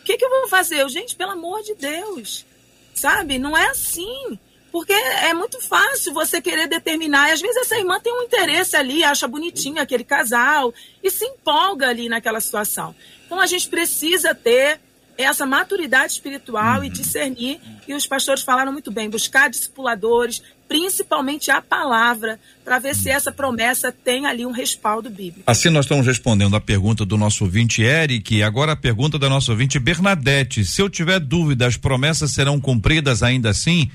[0.00, 0.82] O que, que eu vou fazer?
[0.82, 2.44] Eu, gente, pelo amor de Deus,
[2.94, 3.38] sabe?
[3.38, 4.38] Não é assim.
[4.70, 7.28] Porque é muito fácil você querer determinar.
[7.28, 11.24] E às vezes essa irmã tem um interesse ali, acha bonitinho aquele casal e se
[11.24, 12.94] empolga ali naquela situação.
[13.26, 14.80] Então a gente precisa ter
[15.18, 16.84] essa maturidade espiritual uhum.
[16.84, 17.60] e discernir.
[17.86, 23.32] E os pastores falaram muito bem: buscar discipuladores, principalmente a palavra, para ver se essa
[23.32, 25.42] promessa tem ali um respaldo bíblico.
[25.46, 29.50] Assim nós estamos respondendo a pergunta do nosso ouvinte Eric, agora a pergunta da nossa
[29.50, 30.64] ouvinte Bernadette.
[30.64, 33.90] Se eu tiver dúvida, as promessas serão cumpridas ainda assim?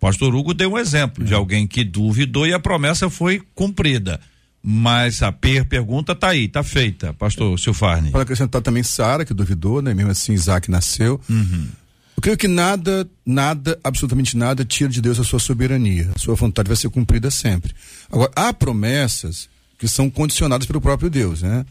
[0.00, 4.20] Pastor Hugo deu um exemplo de alguém que duvidou e a promessa foi cumprida.
[4.62, 7.56] Mas a per pergunta está aí, está feita, pastor é.
[7.56, 8.10] Silfarne.
[8.10, 9.94] Para acrescentar também Sara, que duvidou, né?
[9.94, 11.20] Mesmo assim, Isaac nasceu.
[11.28, 11.68] Uhum.
[12.16, 16.10] Eu creio que nada, nada, absolutamente nada, tira de Deus a sua soberania.
[16.16, 17.72] A sua vontade vai ser cumprida sempre.
[18.10, 21.64] Agora, há promessas que são condicionadas pelo próprio Deus, né?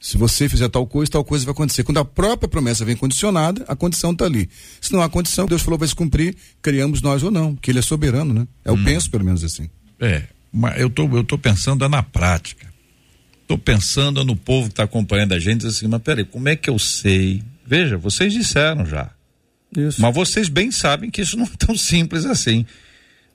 [0.00, 1.84] Se você fizer tal coisa, tal coisa vai acontecer.
[1.84, 4.48] Quando a própria promessa vem condicionada, a condição está ali.
[4.80, 7.80] Se não há condição, Deus falou vai se cumprir, criamos nós ou não, que ele
[7.80, 8.48] é soberano, né?
[8.64, 8.84] Eu hum.
[8.84, 9.68] penso pelo menos assim.
[10.00, 12.66] É, mas eu tô, eu tô pensando na prática.
[13.46, 16.70] Tô pensando no povo que está acompanhando a gente, assim, mas peraí, como é que
[16.70, 17.42] eu sei?
[17.66, 19.10] Veja, vocês disseram já.
[19.76, 20.00] Isso.
[20.00, 22.64] Mas vocês bem sabem que isso não é tão simples assim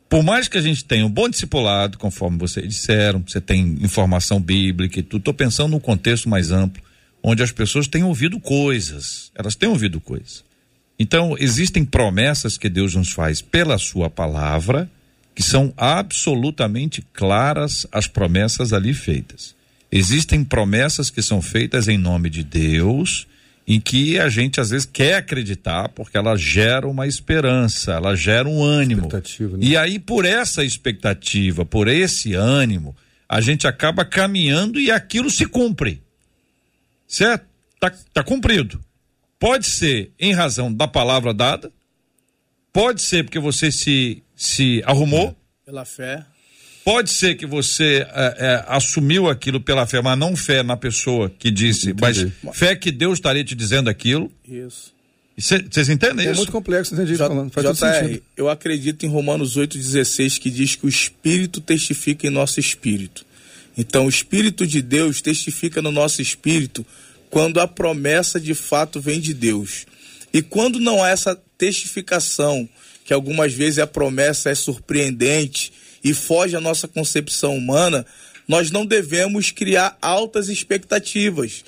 [0.10, 4.39] por mais que a gente tenha um bom discipulado, conforme vocês disseram, você tem informação
[4.39, 6.82] bíblica e tudo, estou pensando num contexto mais amplo,
[7.24, 10.44] onde as pessoas têm ouvido coisas, elas têm ouvido coisas.
[10.98, 14.89] Então, existem promessas que Deus nos faz pela sua palavra,
[15.34, 19.54] que são absolutamente claras as promessas ali feitas.
[19.91, 23.28] Existem promessas que são feitas em nome de Deus,
[23.67, 28.47] em que a gente às vezes quer acreditar porque ela gera uma esperança, ela gera
[28.47, 29.10] um ânimo.
[29.12, 29.21] Né?
[29.60, 32.95] E aí por essa expectativa, por esse ânimo,
[33.28, 36.01] a gente acaba caminhando e aquilo se cumpre.
[37.08, 37.45] certo?
[37.80, 38.80] Tá, tá cumprido.
[39.39, 41.71] Pode ser em razão da palavra dada,
[42.71, 46.23] pode ser porque você se, se arrumou, Pela fé.
[46.86, 51.30] Pode ser que você é, é, assumiu aquilo pela fé, mas não fé na pessoa
[51.38, 52.32] que disse, Entendi.
[52.45, 54.32] mas fé que Deus estaria te dizendo aquilo.
[54.48, 54.93] Isso.
[55.38, 56.38] Vocês entendem É isso?
[56.38, 57.52] muito complexo, entendi J- falando.
[57.52, 58.24] Faz todo JR, sentido.
[58.38, 63.26] eu acredito em Romanos 8,16 que diz que o Espírito testifica em nosso espírito.
[63.78, 66.86] Então, o Espírito de Deus testifica no nosso espírito
[67.30, 69.86] quando a promessa de fato vem de Deus.
[70.34, 72.69] E quando não há essa testificação,
[73.04, 75.74] que algumas vezes a promessa é surpreendente
[76.06, 78.06] e foge à nossa concepção humana,
[78.48, 81.65] nós não devemos criar altas expectativas.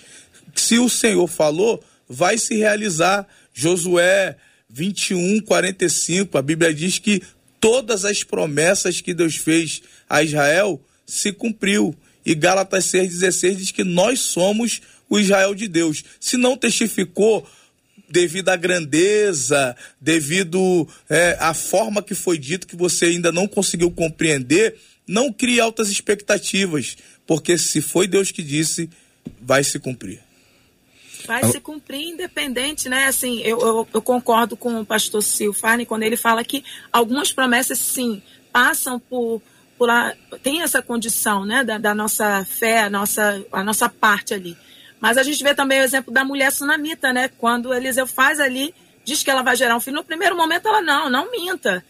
[0.54, 3.28] Se o Senhor falou, vai se realizar.
[3.52, 4.38] Josué
[4.70, 7.24] 21, 45, a Bíblia diz que
[7.60, 11.96] todas as promessas que Deus fez a Israel se cumpriu.
[12.24, 16.04] E Gálatas 6,16 diz que nós somos o Israel de Deus.
[16.20, 17.50] Se não testificou
[18.10, 23.92] devido à grandeza, devido é, à forma que foi dito que você ainda não conseguiu
[23.92, 24.76] compreender,
[25.08, 28.90] não crie altas expectativas, porque se foi Deus que disse,
[29.42, 30.22] vai se cumprir.
[31.26, 33.06] vai se cumprir independente, né?
[33.06, 37.78] Assim, eu, eu, eu concordo com o pastor Silfarne quando ele fala que algumas promessas,
[37.78, 39.42] sim, passam por,
[39.90, 41.64] a, tem essa condição, né?
[41.64, 44.58] Da, da nossa fé, a nossa, a nossa parte ali.
[45.00, 47.30] Mas a gente vê também o exemplo da mulher sunamita, né?
[47.38, 50.82] Quando Eliseu faz ali, diz que ela vai gerar um filho, no primeiro momento ela
[50.82, 51.84] não, não minta.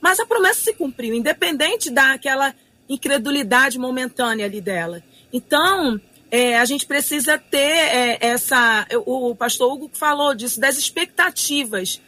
[0.00, 2.54] Mas a promessa se cumpriu, independente daquela
[2.88, 5.02] incredulidade momentânea ali dela.
[5.32, 8.86] Então, é, a gente precisa ter é, essa.
[9.04, 12.00] O, o pastor Hugo falou disso, das expectativas.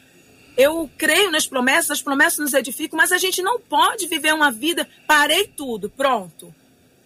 [0.57, 4.51] Eu creio nas promessas, as promessas nos edificam, mas a gente não pode viver uma
[4.51, 4.89] vida.
[5.07, 6.53] Parei tudo, pronto.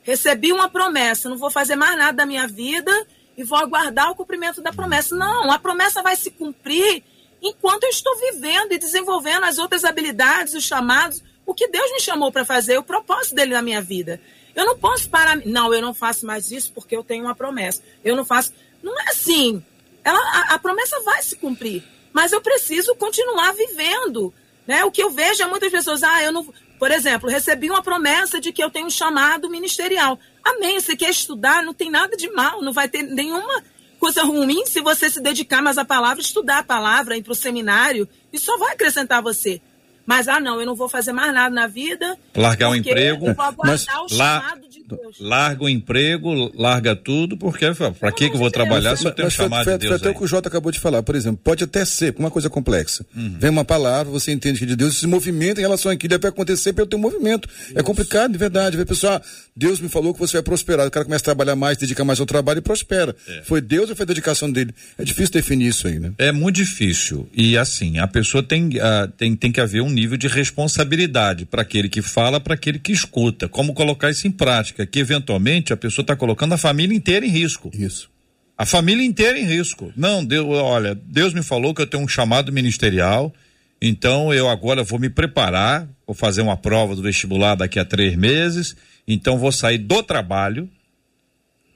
[0.02, 2.90] Recebi uma promessa, não vou fazer mais nada da minha vida
[3.37, 5.14] e vou aguardar o cumprimento da promessa.
[5.14, 7.03] Não, a promessa vai se cumprir
[7.40, 12.01] enquanto eu estou vivendo e desenvolvendo as outras habilidades, os chamados, o que Deus me
[12.01, 14.21] chamou para fazer, o propósito dele na minha vida.
[14.55, 15.37] Eu não posso parar.
[15.45, 17.83] Não, eu não faço mais isso porque eu tenho uma promessa.
[18.05, 18.53] Eu não faço.
[18.83, 19.64] Não é assim.
[20.05, 21.83] Ela, a, a promessa vai se cumprir.
[22.12, 24.33] Mas eu preciso continuar vivendo.
[24.66, 24.85] Né?
[24.85, 26.46] O que eu vejo é muitas pessoas, ah, eu não.
[26.79, 30.18] Por exemplo, recebi uma promessa de que eu tenho um chamado ministerial.
[30.44, 30.81] Amém.
[30.81, 33.62] Você quer estudar, não tem nada de mal, não vai ter nenhuma
[34.01, 37.37] coisa ruim se você se dedicar mais à palavra, estudar a palavra, ir para o
[37.37, 38.09] seminário.
[38.33, 39.61] Isso só vai acrescentar você.
[40.05, 42.18] Mas, ah, não, eu não vou fazer mais nada na vida.
[42.35, 44.82] Largar o emprego, Eu vou aguardar mas o lá- chamado de
[45.20, 47.66] Larga o emprego, larga tudo, porque
[47.98, 49.88] para que, que eu vou trabalhar se eu tenho Mas foi, chamado foi, de foi
[49.88, 50.14] Deus até aí?
[50.14, 51.02] o que o Jota acabou de falar.
[51.02, 53.05] Por exemplo, pode até ser uma coisa complexa.
[53.14, 53.37] Uhum.
[53.38, 56.18] Vem uma palavra, você entende que é de Deus se movimenta em relação àquilo, é
[56.18, 57.48] para acontecer pelo teu movimento.
[57.74, 58.76] É complicado, de verdade.
[58.76, 59.22] Vê, pessoal, ah,
[59.55, 60.87] Deus me falou que você vai prosperar.
[60.87, 63.14] O cara começa a trabalhar mais, dedica mais ao trabalho e prospera.
[63.28, 63.42] É.
[63.44, 64.74] Foi Deus ou foi a dedicação dele?
[64.96, 66.12] É difícil definir isso aí, né?
[66.18, 67.28] É muito difícil.
[67.35, 71.62] E assim, a pessoa tem, ah, tem, tem que haver um nível de responsabilidade para
[71.62, 73.48] aquele que fala, para aquele que escuta.
[73.48, 74.82] Como colocar isso em prática?
[74.87, 77.71] Que eventualmente a pessoa está colocando a família inteira em risco.
[77.75, 78.11] Isso.
[78.57, 79.92] A família inteira em risco.
[79.97, 83.33] Não, Deus, olha, Deus me falou que eu tenho um chamado ministerial,
[83.81, 88.14] então eu agora vou me preparar, vou fazer uma prova do vestibular daqui a três
[88.14, 88.77] meses,
[89.09, 90.68] então vou sair do trabalho,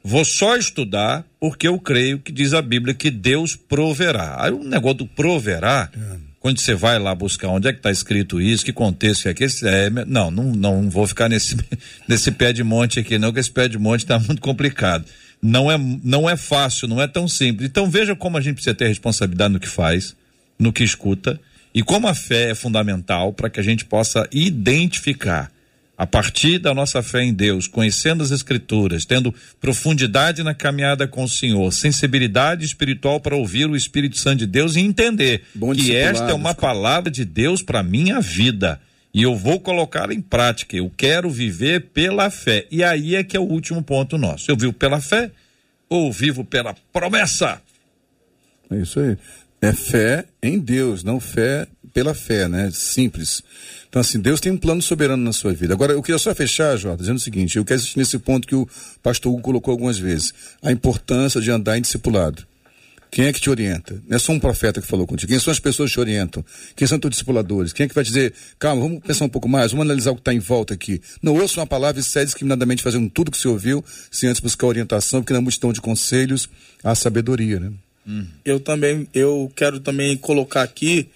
[0.05, 4.37] vou só estudar, porque eu creio que diz a Bíblia que Deus proverá.
[4.39, 5.91] Aí o negócio do proverá,
[6.47, 9.31] quando você vai lá buscar onde é que está escrito isso, que contexto que é
[9.33, 11.57] aquele, é, não, não, não vou ficar nesse,
[12.07, 15.05] nesse pé de monte aqui não, que esse pé de monte está muito complicado.
[15.43, 17.69] Não é, não é fácil, não é tão simples.
[17.69, 20.15] Então veja como a gente precisa ter responsabilidade no que faz,
[20.57, 21.41] no que escuta,
[21.75, 25.51] e como a fé é fundamental para que a gente possa identificar
[25.97, 31.25] a partir da nossa fé em Deus, conhecendo as Escrituras, tendo profundidade na caminhada com
[31.25, 35.95] o Senhor, sensibilidade espiritual para ouvir o Espírito Santo de Deus e entender Bom que
[35.95, 38.81] esta é uma palavra de Deus para minha vida
[39.17, 40.77] e eu vou colocá-la em prática.
[40.77, 42.67] Eu quero viver pela fé.
[42.71, 44.51] E aí é que é o último ponto nosso.
[44.51, 45.31] Eu vivo pela fé
[45.89, 47.63] ou vivo pela promessa?
[48.71, 49.17] É isso aí.
[49.63, 52.71] É fé em Deus, não fé pela fé, né?
[52.71, 53.43] Simples.
[53.97, 55.73] Então, assim, Deus tem um plano soberano na sua vida.
[55.73, 58.55] Agora, eu queria só fechar, Jota, dizendo o seguinte: eu quero insistir nesse ponto que
[58.55, 58.69] o
[59.03, 60.35] pastor Hugo colocou algumas vezes.
[60.63, 62.47] A importância de andar em discipulado.
[63.11, 63.95] Quem é que te orienta?
[64.07, 65.33] Não é só um profeta que falou contigo.
[65.33, 66.45] Quem são as pessoas que te orientam?
[66.77, 67.73] Quem são teus discipuladores?
[67.73, 70.21] Quem é que vai dizer, calma, vamos pensar um pouco mais, vamos analisar o que
[70.21, 71.01] está em volta aqui.
[71.23, 74.67] Não ouça uma palavra e sai discriminadamente fazendo tudo que você ouviu, sem antes buscar
[74.67, 76.51] orientação, porque na multidão de conselhos
[76.85, 77.73] há sabedoria, né?
[78.45, 81.09] Eu também, eu quero também colocar aqui,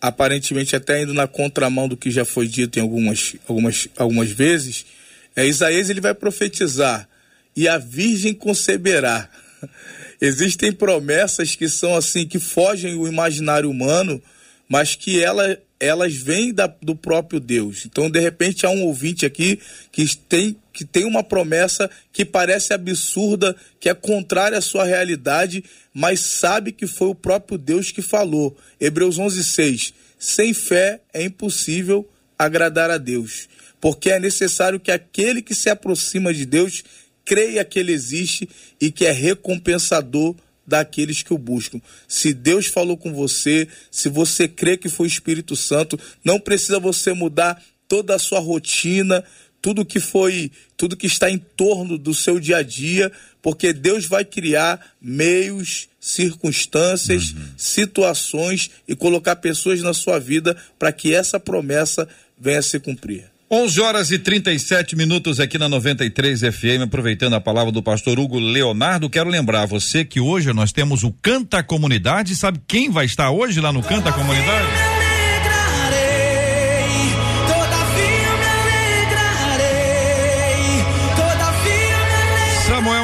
[0.00, 4.86] aparentemente até indo na contramão do que já foi dito em algumas, algumas, algumas vezes,
[5.34, 7.08] é Isaías ele vai profetizar
[7.56, 9.28] e a virgem conceberá.
[10.20, 14.22] existem promessas que são assim, que fogem o imaginário humano,
[14.68, 17.86] mas que ela, elas vêm da, do próprio Deus.
[17.86, 19.58] Então, de repente, há um ouvinte aqui
[19.90, 25.64] que tem, que tem uma promessa que parece absurda, que é contrária à sua realidade,
[25.92, 28.56] mas sabe que foi o próprio Deus que falou.
[28.80, 29.92] Hebreus 11, 6.
[30.20, 32.08] Sem fé é impossível
[32.38, 33.48] agradar a Deus,
[33.80, 36.84] porque é necessário que aquele que se aproxima de Deus
[37.24, 38.48] creia que ele existe
[38.80, 41.80] e que é recompensador daqueles que o buscam.
[42.06, 46.78] Se Deus falou com você, se você crê que foi o Espírito Santo, não precisa
[46.78, 49.24] você mudar toda a sua rotina,
[49.60, 53.10] tudo que foi, tudo que está em torno do seu dia a dia,
[53.42, 57.44] porque Deus vai criar meios, circunstâncias, uhum.
[57.56, 63.24] situações e colocar pessoas na sua vida para que essa promessa venha a se cumprir.
[63.50, 68.38] 11 horas e 37 minutos aqui na 93 FM, aproveitando a palavra do pastor Hugo
[68.38, 73.30] Leonardo, quero lembrar você que hoje nós temos o Canta Comunidade, sabe quem vai estar
[73.30, 74.87] hoje lá no Canta Comunidade?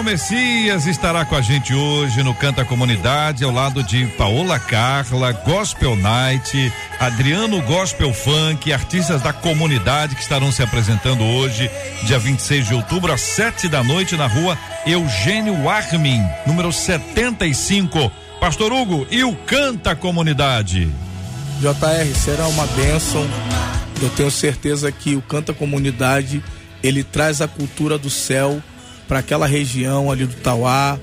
[0.04, 5.96] Messias estará com a gente hoje no Canta Comunidade, ao lado de Paola Carla, Gospel
[5.96, 11.70] Night, Adriano Gospel Funk, artistas da comunidade que estarão se apresentando hoje,
[12.02, 18.12] dia 26 de outubro, às sete da noite, na rua Eugênio Armin, número 75.
[18.38, 20.86] Pastor Hugo, e o Canta Comunidade?
[21.60, 23.26] JR, será uma bênção.
[24.02, 26.44] Eu tenho certeza que o Canta Comunidade
[26.82, 28.62] ele traz a cultura do céu
[29.06, 30.98] para aquela região ali do Tauá,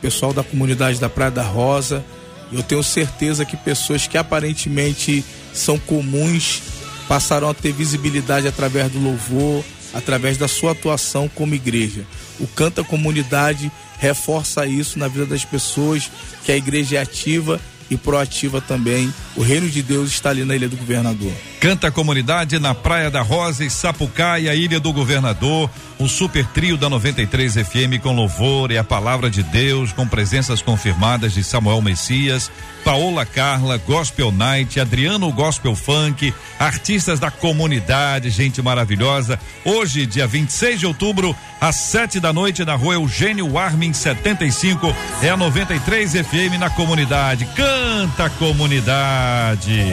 [0.00, 2.04] pessoal da comunidade da Praia da Rosa.
[2.52, 6.62] Eu tenho certeza que pessoas que aparentemente são comuns
[7.08, 12.04] passarão a ter visibilidade através do louvor, através da sua atuação como igreja.
[12.38, 16.10] O Canta Comunidade reforça isso na vida das pessoas,
[16.44, 17.60] que a igreja é ativa
[17.90, 19.12] e proativa também.
[19.36, 21.32] O reino de Deus está ali na Ilha do Governador.
[21.58, 25.68] Canta comunidade na Praia da Rosa e Sapucaia, Ilha do Governador.
[26.00, 30.62] O super trio da 93 FM com louvor e a palavra de Deus, com presenças
[30.62, 32.50] confirmadas de Samuel Messias,
[32.82, 39.38] Paola Carla, Gospel Night, Adriano Gospel Funk, artistas da comunidade, gente maravilhosa.
[39.62, 45.28] Hoje, dia 26 de outubro, às sete da noite, na rua Eugênio Armin 75, é
[45.28, 47.44] a 93 FM na comunidade.
[47.54, 49.92] Canta comunidade.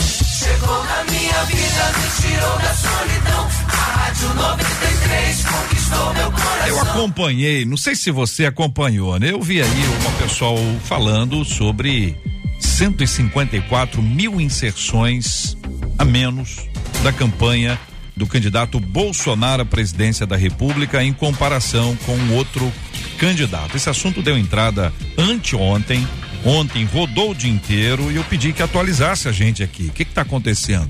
[0.00, 3.48] Chegou minha vida, me tirou da solidão.
[3.68, 6.66] A Rádio 93 conquistou meu coração.
[6.66, 9.32] Eu acompanhei, não sei se você acompanhou, né?
[9.32, 12.16] Eu vi aí uma pessoal falando sobre
[12.58, 15.56] 154 mil inserções
[15.98, 16.68] a menos
[17.02, 17.78] da campanha
[18.16, 22.72] do candidato Bolsonaro à presidência da República em comparação com outro
[23.18, 23.76] candidato.
[23.76, 26.06] Esse assunto deu entrada anteontem
[26.46, 29.86] Ontem rodou o dia inteiro e eu pedi que atualizasse a gente aqui.
[29.86, 30.88] O que está acontecendo?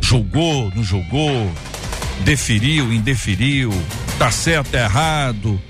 [0.00, 1.52] Jogou, não jogou?
[2.24, 3.70] Deferiu, indeferiu?
[4.18, 5.60] Tá certo, tá errado?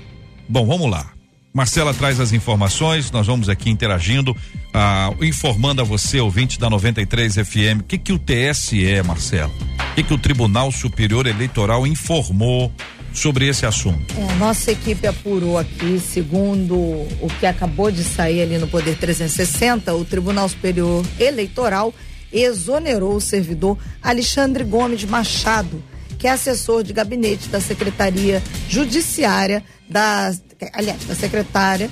[0.47, 1.11] Bom, vamos lá.
[1.53, 4.35] Marcela traz as informações, nós vamos aqui interagindo,
[4.73, 9.51] ah, informando a você, ouvinte da 93 FM, o que que o TSE, Marcela?
[9.91, 12.71] O que que o Tribunal Superior Eleitoral informou
[13.15, 14.13] sobre esse assunto?
[14.17, 19.93] É, nossa equipe apurou aqui, segundo o que acabou de sair ali no Poder 360,
[19.93, 21.93] o Tribunal Superior Eleitoral
[22.31, 25.81] exonerou o servidor Alexandre Gomes Machado,
[26.19, 30.33] que é assessor de gabinete da Secretaria Judiciária da,
[30.73, 31.89] aliás, da secretária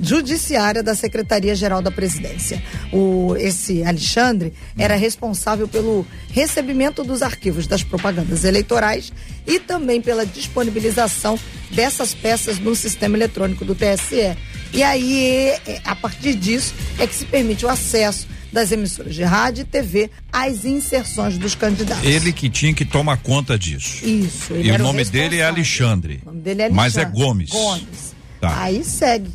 [0.00, 2.62] judiciária da Secretaria-Geral da Presidência.
[2.92, 9.12] O, esse Alexandre era responsável pelo recebimento dos arquivos das propagandas eleitorais
[9.46, 11.38] e também pela disponibilização
[11.70, 14.36] dessas peças no sistema eletrônico do TSE.
[14.72, 19.22] E aí, é, a partir disso, é que se permite o acesso das emissoras de
[19.22, 22.04] rádio e TV às inserções dos candidatos.
[22.04, 24.06] Ele que tinha que tomar conta disso.
[24.06, 24.54] Isso.
[24.56, 26.20] e o nome o dele é Alexandre.
[26.22, 26.76] O nome dele é Alexandre.
[26.76, 27.50] Mas é Gomes.
[27.50, 28.14] Gomes.
[28.40, 28.62] Tá.
[28.62, 29.30] Aí segue.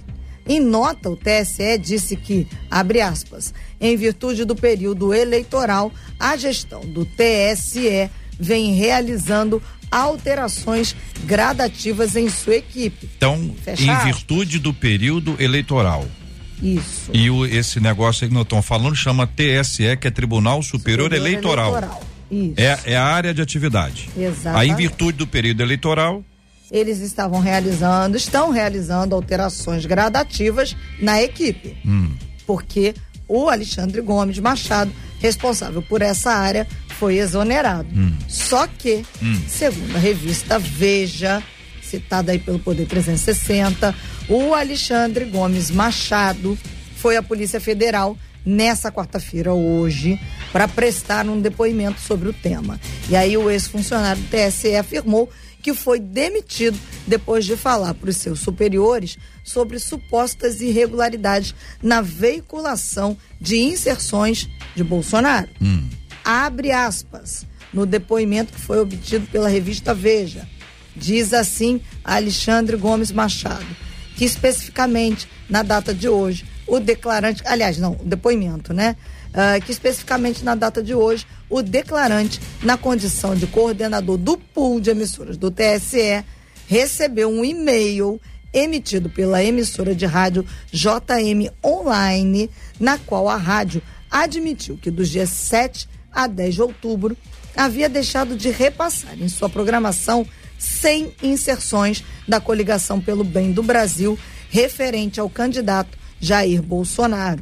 [0.48, 6.82] Em nota, o TSE disse que, abre aspas, em virtude do período eleitoral, a gestão
[6.82, 9.62] do TSE vem realizando
[9.92, 13.10] alterações gradativas em sua equipe.
[13.18, 16.08] Então, em virtude do período eleitoral.
[16.62, 17.12] Isso.
[17.14, 21.06] E o, esse negócio aí que nós estamos falando chama TSE, que é Tribunal Superior,
[21.06, 21.72] Superior Eleitoral.
[21.72, 22.04] Eleitoral.
[22.32, 22.54] Isso.
[22.58, 24.10] É, é a área de atividade.
[24.18, 24.58] Exato.
[24.58, 26.24] Aí, em virtude do período eleitoral,
[26.72, 31.78] eles estavam realizando, estão realizando alterações gradativas na equipe.
[31.86, 32.14] Hum.
[32.48, 32.96] Porque
[33.28, 36.66] o Alexandre Gomes Machado, responsável por essa área,
[36.98, 37.90] foi exonerado.
[37.94, 38.14] Hum.
[38.28, 39.42] Só que, hum.
[39.48, 41.44] segundo a revista Veja,
[41.82, 43.94] citado aí pelo Poder 360.
[44.30, 46.58] O Alexandre Gomes Machado
[46.96, 50.20] foi à Polícia Federal nessa quarta-feira, hoje,
[50.52, 52.80] para prestar um depoimento sobre o tema.
[53.10, 55.30] E aí o ex-funcionário do TSE afirmou
[55.62, 63.18] que foi demitido depois de falar para os seus superiores sobre supostas irregularidades na veiculação
[63.40, 65.50] de inserções de Bolsonaro.
[65.62, 65.88] Hum.
[66.24, 70.48] Abre aspas no depoimento que foi obtido pela revista Veja.
[70.96, 73.66] Diz assim Alexandre Gomes Machado,
[74.16, 78.96] que especificamente na data de hoje, o declarante, aliás, não, o depoimento, né?
[79.32, 84.82] Uh, que especificamente na data de hoje, o declarante, na condição de coordenador do pool
[84.82, 86.24] de emissoras do TSE,
[86.68, 88.20] recebeu um e-mail
[88.54, 95.30] emitido pela emissora de rádio JM Online, na qual a rádio admitiu que dos dias
[95.30, 97.18] 7 a 10 de outubro
[97.56, 100.26] havia deixado de repassar em sua programação
[100.58, 104.18] 100 inserções da coligação pelo bem do Brasil
[104.50, 107.42] referente ao candidato Jair Bolsonaro.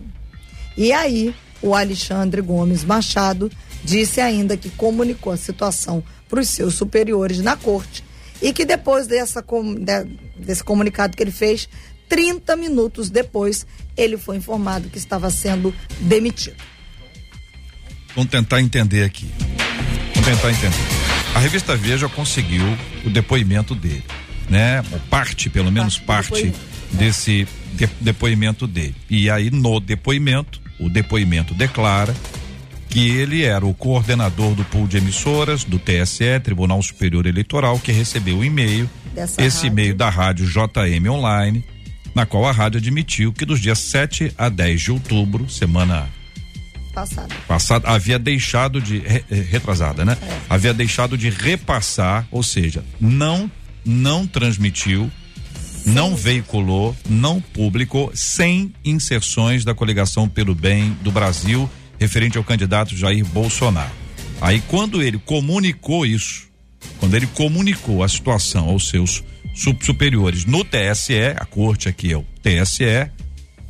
[0.77, 3.51] E aí, o Alexandre Gomes Machado
[3.83, 8.03] disse ainda que comunicou a situação para os seus superiores na corte
[8.41, 9.43] e que depois dessa,
[10.37, 11.67] desse comunicado que ele fez,
[12.07, 16.57] 30 minutos depois, ele foi informado que estava sendo demitido.
[18.15, 19.29] Vamos tentar entender aqui.
[20.15, 20.99] Vamos tentar entender.
[21.35, 22.65] A revista Veja conseguiu
[23.05, 24.03] o depoimento dele,
[24.49, 24.83] né?
[25.09, 26.53] Parte, pelo menos parte, parte
[26.91, 28.95] desse de, depoimento dele.
[29.09, 32.15] E aí no depoimento, o depoimento declara
[32.89, 37.91] que ele era o coordenador do pool de emissoras do TSE, Tribunal Superior Eleitoral, que
[37.91, 38.89] recebeu o e-mail,
[39.37, 41.63] esse e-mail da rádio JM Online,
[42.15, 46.09] na qual a rádio admitiu que dos dias 7 a 10 de outubro, semana
[46.93, 49.03] passada, passada havia deixado de
[49.51, 50.17] retrasada, né?
[50.21, 50.39] É.
[50.49, 53.49] Havia deixado de repassar, ou seja, não
[53.85, 55.09] não transmitiu
[55.93, 61.69] não veiculou, não publicou, sem inserções da coligação pelo bem do Brasil
[61.99, 63.91] referente ao candidato Jair Bolsonaro.
[64.41, 66.47] Aí quando ele comunicou isso,
[66.99, 69.23] quando ele comunicou a situação aos seus
[69.81, 73.11] superiores no TSE, a corte aqui é o TSE,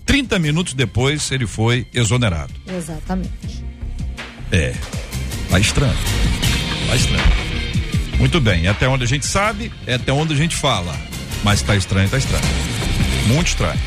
[0.05, 2.53] 30 minutos depois ele foi exonerado.
[2.67, 3.63] Exatamente.
[4.51, 4.73] É.
[5.49, 5.97] Tá estranho.
[6.87, 7.49] Tá estranho.
[8.19, 11.08] Muito bem, até onde a gente sabe, é até onde a gente fala.
[11.43, 12.43] Mas tá estranho, tá estranho.
[13.27, 13.79] Muito estranho.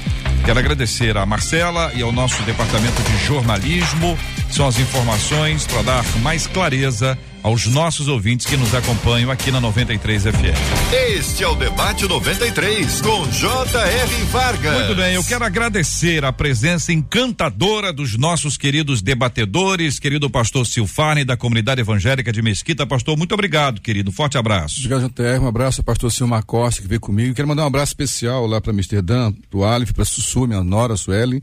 [0.44, 4.18] Quero agradecer a Marcela e ao nosso departamento de jornalismo.
[4.52, 9.58] São as informações para dar mais clareza aos nossos ouvintes que nos acompanham aqui na
[9.58, 10.92] 93 FM.
[11.16, 14.24] Este é o Debate 93 com J.R.
[14.30, 14.74] Vargas.
[14.74, 21.24] Muito bem, eu quero agradecer a presença encantadora dos nossos queridos debatedores, querido pastor Silfarne
[21.24, 22.86] da comunidade evangélica de Mesquita.
[22.86, 24.12] Pastor, muito obrigado, querido.
[24.12, 24.80] Forte abraço.
[24.80, 25.38] Obrigado, J.R.
[25.38, 27.34] Um abraço ao pastor Silmar Costa que veio comigo.
[27.34, 31.42] Quero mandar um abraço especial lá para Amsterdã, do Alif, para Sussu, minha nora, Sueli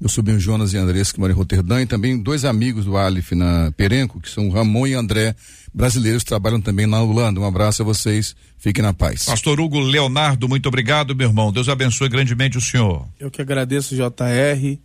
[0.00, 3.34] meu sobrinho Jonas e Andrés, que moram em Roterdã, e também dois amigos do Alif
[3.34, 5.34] na Perenco, que são Ramon e André,
[5.74, 7.38] brasileiros que trabalham também na Holanda.
[7.38, 9.26] Um abraço a vocês, fiquem na paz.
[9.26, 11.52] Pastor Hugo Leonardo, muito obrigado, meu irmão.
[11.52, 13.06] Deus abençoe grandemente o senhor.
[13.18, 14.78] Eu que agradeço, JR,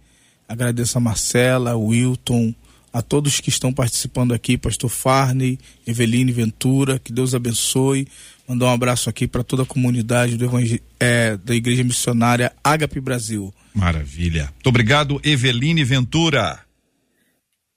[0.50, 2.54] agradeço a Marcela, Wilton,
[2.96, 8.08] a todos que estão participando aqui, Pastor Farney, Eveline Ventura, que Deus abençoe.
[8.48, 10.50] Mandar um abraço aqui para toda a comunidade do
[10.98, 13.54] é, da Igreja Missionária Agape Brasil.
[13.74, 14.44] Maravilha.
[14.44, 16.62] Muito obrigado, Eveline Ventura.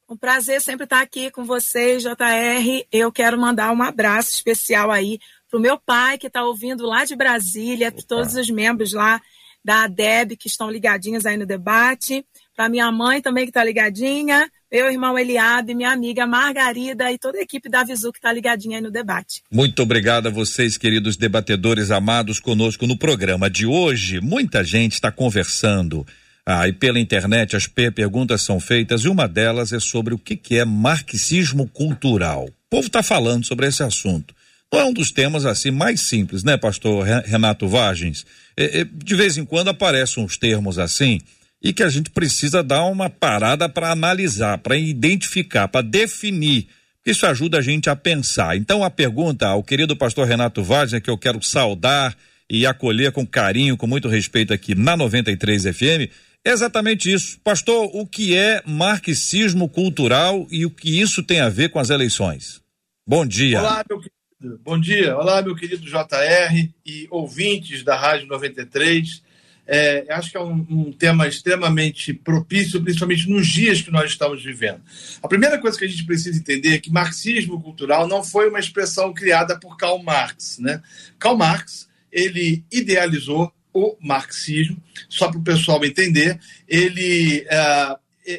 [0.09, 2.87] Um prazer sempre estar aqui com vocês, JR.
[2.93, 5.19] Eu quero mandar um abraço especial aí
[5.51, 8.03] pro meu pai que está ouvindo lá de Brasília, Opa.
[8.07, 9.21] todos os membros lá
[9.65, 14.49] da ADEB que estão ligadinhos aí no debate, para minha mãe também que está ligadinha,
[14.71, 18.79] meu irmão Eliabe, minha amiga Margarida e toda a equipe da Visu que está ligadinha
[18.79, 19.43] aí no debate.
[19.51, 24.21] Muito obrigado a vocês, queridos debatedores amados, conosco no programa de hoje.
[24.21, 26.07] Muita gente está conversando.
[26.45, 30.37] Ah, e pela internet as perguntas são feitas e uma delas é sobre o que,
[30.37, 32.45] que é marxismo cultural.
[32.47, 34.35] O povo está falando sobre esse assunto.
[34.73, 38.27] Não é um dos temas assim mais simples, né, pastor Renato Vargens?
[38.55, 41.21] É, é, de vez em quando aparecem uns termos assim
[41.63, 46.69] e que a gente precisa dar uma parada para analisar, para identificar, para definir.
[47.05, 48.57] Isso ajuda a gente a pensar.
[48.57, 52.17] Então a pergunta ao querido pastor Renato Wagner, que eu quero saudar
[52.51, 56.11] e acolher com carinho, com muito respeito aqui na 93 FM,
[56.45, 57.39] é exatamente isso.
[57.41, 61.91] Pastor, o que é marxismo cultural e o que isso tem a ver com as
[61.91, 62.63] eleições?
[63.07, 63.61] Bom dia.
[63.61, 64.61] Olá, meu querido.
[64.63, 65.17] Bom dia.
[65.17, 69.23] Olá, meu querido JR e ouvintes da Rádio 93.
[69.71, 74.43] É, acho que é um, um, tema extremamente propício, principalmente nos dias que nós estamos
[74.43, 74.81] vivendo.
[75.23, 78.59] A primeira coisa que a gente precisa entender é que marxismo cultural não foi uma
[78.59, 80.59] expressão criada por Karl Marx.
[80.59, 80.81] Né?
[81.19, 87.99] Karl Marx ele idealizou o marxismo, só para o pessoal entender, ele uh,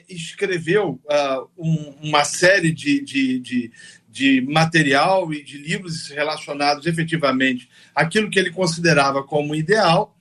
[0.10, 3.72] escreveu uh, um, uma série de, de, de,
[4.10, 10.16] de, material e de livros relacionados efetivamente àquilo que ele considerava como ideal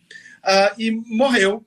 [0.49, 1.64] uh, e morreu.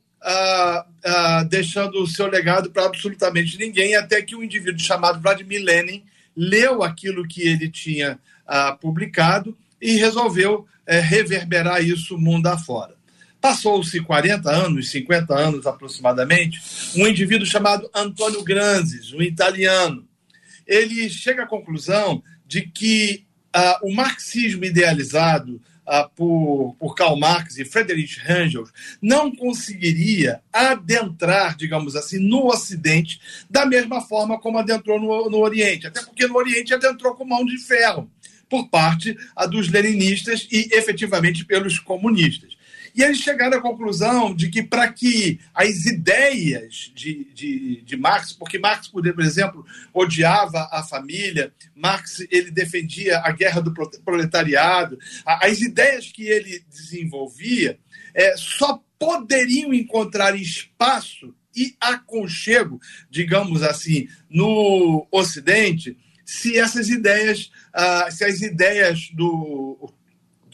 [1.49, 6.03] deixando o seu legado para absolutamente ninguém, até que um indivíduo chamado Vladimir Lenin
[6.35, 8.19] leu aquilo que ele tinha
[8.79, 12.95] publicado e resolveu eh, reverberar isso mundo afora.
[13.39, 16.59] Passou-se 40 anos, 50 anos aproximadamente,
[16.95, 20.05] um indivíduo chamado Antônio Granzes, um italiano.
[20.67, 23.25] Ele chega à conclusão de que
[23.55, 25.61] uh, o marxismo idealizado
[26.15, 28.71] por, por Karl Marx e Friedrich Engels
[29.01, 33.19] não conseguiria adentrar, digamos assim, no Ocidente
[33.49, 35.87] da mesma forma como adentrou no, no Oriente.
[35.87, 38.09] Até porque no Oriente adentrou com mão de ferro
[38.49, 39.17] por parte
[39.49, 42.57] dos leninistas e efetivamente pelos comunistas.
[42.95, 48.33] E eles chegaram à conclusão de que, para que as ideias de, de, de, Marx,
[48.33, 55.61] porque Marx, por exemplo, odiava a família, Marx ele defendia a guerra do proletariado, as
[55.61, 57.79] ideias que ele desenvolvia
[58.13, 62.79] é, só poderiam encontrar espaço e aconchego,
[63.09, 69.91] digamos assim, no Ocidente, se essas ideias, ah, se as ideias do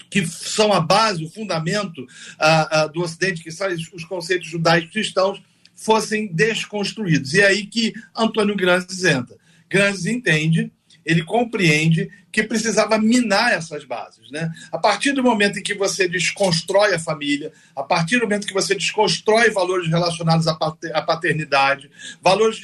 [0.09, 4.91] que são a base, o fundamento uh, uh, do Ocidente, que são os conceitos judaicos
[4.91, 5.41] cristãos,
[5.75, 7.33] fossem desconstruídos.
[7.33, 9.37] E é aí que Antônio Grandes entra.
[9.69, 10.71] Grandes entende,
[11.05, 14.29] ele compreende que precisava minar essas bases.
[14.29, 14.51] Né?
[14.71, 18.53] A partir do momento em que você desconstrói a família, a partir do momento que
[18.53, 21.89] você desconstrói valores relacionados à paternidade,
[22.21, 22.59] valores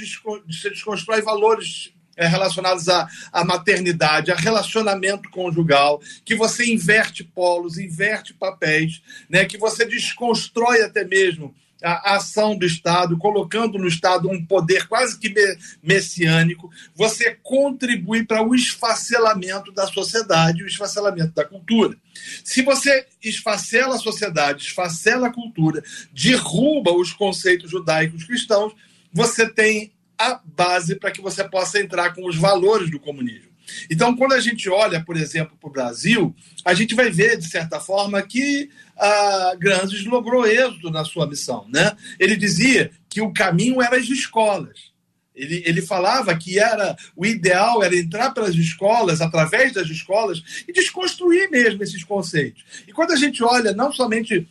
[0.45, 7.77] você desconstrói valores é, relacionados à, à maternidade, a relacionamento conjugal, que você inverte polos,
[7.77, 11.53] inverte papéis, né, que você desconstrói até mesmo
[11.83, 15.33] a ação do Estado, colocando no Estado um poder quase que
[15.81, 21.97] messiânico, você contribui para o esfacelamento da sociedade, o esfacelamento da cultura.
[22.43, 25.83] Se você esfacela a sociedade, esfacela a cultura,
[26.13, 28.73] derruba os conceitos judaicos cristãos,
[29.11, 29.91] você tem
[30.31, 33.53] a base para que você possa entrar com os valores do comunismo.
[33.89, 37.47] Então, quando a gente olha, por exemplo, para o Brasil, a gente vai ver, de
[37.47, 41.65] certa forma, que a Grandes logrou êxito na sua missão.
[41.73, 41.95] Né?
[42.19, 44.93] Ele dizia que o caminho era as escolas.
[45.35, 50.71] Ele, ele falava que era o ideal era entrar pelas escolas, através das escolas, e
[50.71, 52.63] desconstruir mesmo esses conceitos.
[52.87, 54.47] E quando a gente olha não somente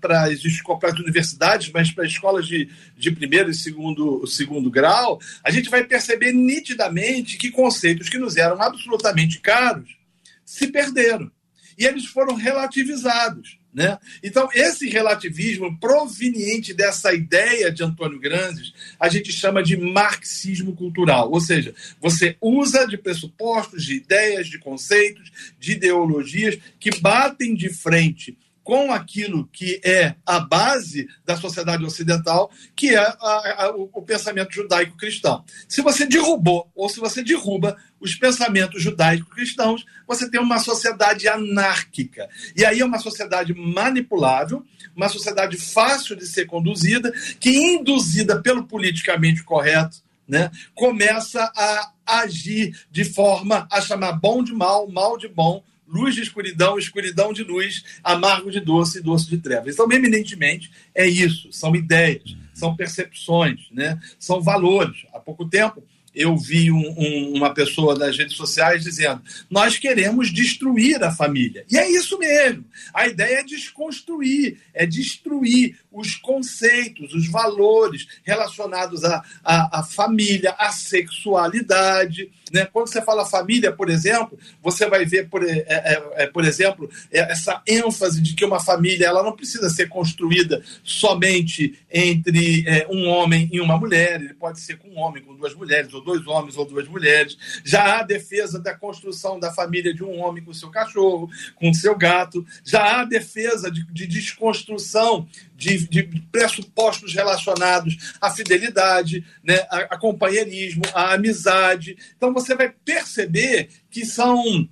[0.00, 5.68] para as universidades, mas para escolas de, de primeiro e segundo, segundo grau, a gente
[5.68, 9.96] vai perceber nitidamente que conceitos que nos eram absolutamente caros
[10.44, 11.30] se perderam.
[11.78, 13.58] E eles foram relativizados.
[13.72, 13.98] Né?
[14.22, 21.30] Então, esse relativismo proveniente dessa ideia de Antônio Grandes, a gente chama de marxismo cultural.
[21.30, 27.70] Ou seja, você usa de pressupostos, de ideias, de conceitos, de ideologias que batem de
[27.70, 33.90] frente com aquilo que é a base da sociedade ocidental, que é a, a, o,
[33.92, 35.44] o pensamento judaico-cristão.
[35.68, 42.28] Se você derrubou ou se você derruba os pensamentos judaico-cristãos, você tem uma sociedade anárquica.
[42.56, 48.66] E aí é uma sociedade manipulável, uma sociedade fácil de ser conduzida, que, induzida pelo
[48.66, 55.28] politicamente correto, né, começa a agir de forma a chamar bom de mal, mal de
[55.28, 59.74] bom, luz de escuridão, escuridão de luz, amargo de doce e doce de trevas.
[59.74, 61.52] Então, eminentemente, é isso.
[61.52, 64.00] São ideias, são percepções, né?
[64.18, 65.04] são valores.
[65.12, 65.84] Há pouco tempo,
[66.14, 71.64] eu vi um, um, uma pessoa nas redes sociais dizendo: nós queremos destruir a família.
[71.70, 72.64] E é isso mesmo.
[72.92, 82.30] A ideia é desconstruir, é destruir os conceitos, os valores relacionados à, família, à sexualidade.
[82.50, 82.66] Né?
[82.66, 86.90] Quando você fala família, por exemplo, você vai ver, por, é, é, é, por exemplo,
[87.10, 92.86] é, essa ênfase de que uma família ela não precisa ser construída somente entre é,
[92.90, 96.01] um homem e uma mulher, ele pode ser com um homem, com duas mulheres, ou
[96.02, 97.36] dois homens ou duas mulheres.
[97.64, 101.96] Já há defesa da construção da família de um homem com seu cachorro, com seu
[101.96, 102.44] gato.
[102.64, 109.98] Já há defesa de, de desconstrução de, de, pressupostos relacionados à fidelidade, né, a, a
[109.98, 111.96] companheirismo, à amizade.
[112.16, 114.68] Então você vai perceber que são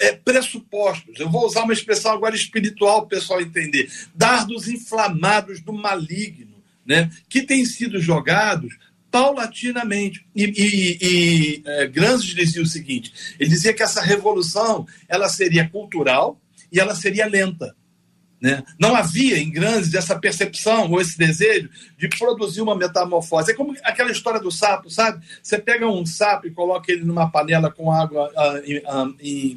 [0.00, 1.18] é, pressupostos.
[1.18, 3.90] Eu vou usar uma expressão agora espiritual para o pessoal entender.
[4.14, 8.76] Dardos inflamados do maligno, né, que têm sido jogados
[9.14, 10.26] paulatinamente.
[10.34, 15.68] E, e, e é, Grandes dizia o seguinte: ele dizia que essa revolução ela seria
[15.68, 16.36] cultural
[16.72, 17.76] e ela seria lenta.
[18.40, 18.64] Né?
[18.76, 23.52] Não havia em Grandes essa percepção ou esse desejo de produzir uma metamorfose.
[23.52, 25.24] É como aquela história do sapo, sabe?
[25.40, 29.06] Você pega um sapo e coloca ele numa panela com água, ah, ah,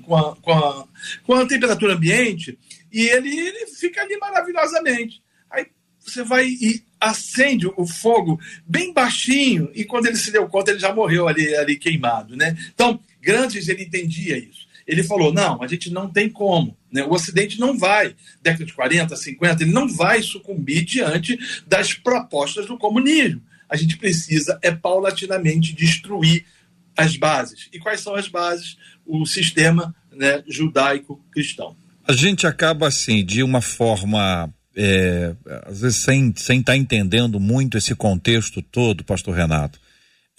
[0.05, 0.87] com, a, com, a,
[1.25, 2.59] com a temperatura ambiente
[2.93, 5.19] e ele, ele fica ali maravilhosamente.
[5.49, 5.65] Aí
[5.99, 10.79] você vai e acende o fogo bem baixinho e quando ele se deu conta ele
[10.79, 12.57] já morreu ali, ali queimado, né?
[12.73, 14.67] Então, Grandes ele entendia isso.
[14.87, 16.77] Ele falou: não, a gente não tem como.
[16.91, 17.03] Né?
[17.03, 21.37] O Ocidente não vai, década de 40, 50, ele não vai sucumbir diante
[21.67, 23.41] das propostas do comunismo.
[23.69, 26.45] A gente precisa, é paulatinamente, destruir
[26.95, 27.67] as bases.
[27.73, 28.77] E quais são as bases?
[29.05, 31.75] O sistema né, judaico-cristão.
[32.07, 35.33] A gente acaba assim, de uma forma, é,
[35.65, 39.79] às vezes sem estar sem tá entendendo muito esse contexto todo, pastor Renato,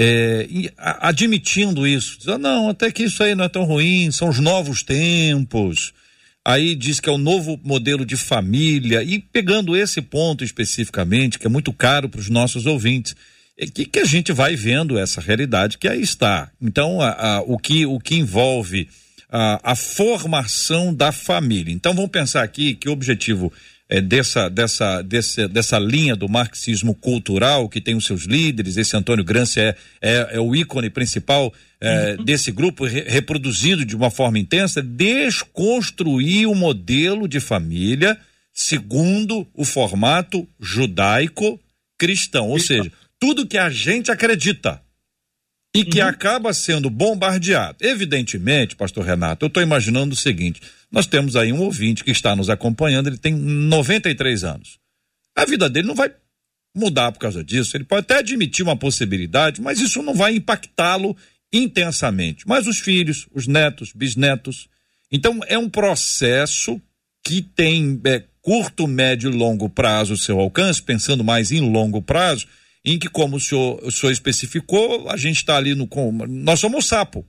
[0.00, 3.64] é, e a- admitindo isso, diz, ah, não, até que isso aí não é tão
[3.64, 5.92] ruim, são os novos tempos.
[6.44, 11.46] Aí diz que é o novo modelo de família, e pegando esse ponto especificamente, que
[11.46, 13.14] é muito caro para os nossos ouvintes,
[13.58, 16.48] é que, que a gente vai vendo essa realidade que aí está.
[16.62, 18.88] Então, a- a- o, que, o que envolve
[19.28, 21.74] a, a formação da família.
[21.74, 23.52] Então, vamos pensar aqui que o objetivo
[23.88, 28.96] é, dessa, dessa, dessa, dessa linha do marxismo cultural, que tem os seus líderes, esse
[28.96, 34.10] Antônio Gramsci é, é, é o ícone principal é, desse grupo, re- reproduzido de uma
[34.10, 38.18] forma intensa, desconstruir o modelo de família
[38.52, 44.82] segundo o formato judaico-cristão, ou seja, tudo que a gente acredita
[45.74, 47.78] e que acaba sendo bombardeado.
[47.80, 50.60] Evidentemente, pastor Renato, eu estou imaginando o seguinte:
[50.90, 54.78] nós temos aí um ouvinte que está nos acompanhando, ele tem 93 anos.
[55.36, 56.12] A vida dele não vai
[56.74, 57.76] mudar por causa disso.
[57.76, 61.16] Ele pode até admitir uma possibilidade, mas isso não vai impactá-lo
[61.52, 62.46] intensamente.
[62.46, 64.68] Mas os filhos, os netos, bisnetos.
[65.10, 66.80] Então, é um processo
[67.24, 72.00] que tem é, curto, médio e longo prazo o seu alcance, pensando mais em longo
[72.00, 72.46] prazo,
[72.92, 75.86] em que, como o senhor, o senhor especificou, a gente está ali no.
[75.86, 77.24] com- Nós somos sapo.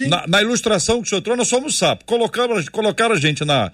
[0.00, 2.04] Na, na ilustração que o senhor trouxe, nós somos sapo.
[2.04, 3.70] Colocaram, colocaram a gente na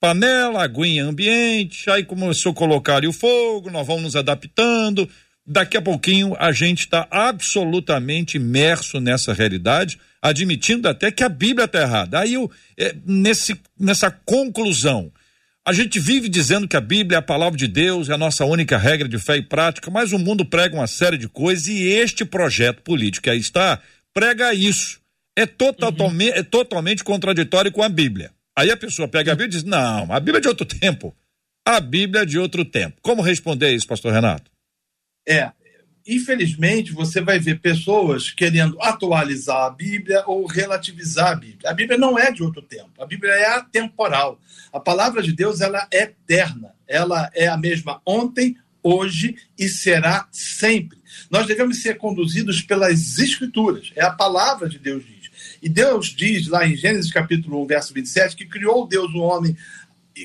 [0.00, 5.08] panela, aguinha ambiente, aí começou a colocar ali o fogo, nós vamos nos adaptando.
[5.46, 11.66] Daqui a pouquinho a gente está absolutamente imerso nessa realidade, admitindo até que a Bíblia
[11.66, 12.20] está errada.
[12.20, 15.12] Aí eu, é, nesse, nessa conclusão,
[15.66, 18.44] a gente vive dizendo que a Bíblia é a palavra de Deus, é a nossa
[18.44, 21.82] única regra de fé e prática, mas o mundo prega uma série de coisas e
[21.82, 23.80] este projeto político que aí está
[24.12, 25.00] prega isso.
[25.36, 28.32] É, totalmente, é totalmente contraditório com a Bíblia.
[28.56, 31.14] Aí a pessoa pega a Bíblia e diz: não, a Bíblia é de outro tempo.
[31.66, 32.98] A Bíblia é de outro tempo.
[33.00, 34.50] Como responder isso, pastor Renato?
[35.28, 35.52] É,
[36.16, 41.70] infelizmente, você vai ver pessoas querendo atualizar a Bíblia ou relativizar a Bíblia.
[41.70, 42.90] A Bíblia não é de outro tempo.
[42.98, 44.40] A Bíblia é atemporal.
[44.72, 46.74] A palavra de Deus ela é eterna.
[46.86, 50.98] Ela é a mesma ontem, hoje e será sempre.
[51.30, 53.92] Nós devemos ser conduzidos pelas Escrituras.
[53.94, 55.30] É a palavra de Deus diz.
[55.62, 59.56] E Deus diz lá em Gênesis capítulo 1, verso 27, que criou Deus o homem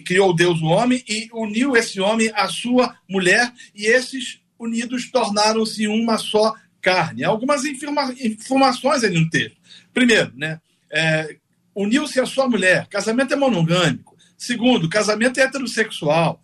[0.04, 5.88] criou Deus o homem e uniu esse homem à sua mulher e esses unidos tornaram-se
[5.88, 7.24] uma só carne.
[7.24, 9.58] Algumas informa- informações ali no texto.
[9.94, 10.60] Primeiro, né,
[10.92, 11.38] é,
[11.74, 12.88] uniu-se à sua mulher.
[12.88, 14.16] Casamento é monogâmico.
[14.38, 16.42] Segundo, casamento é heterossexual.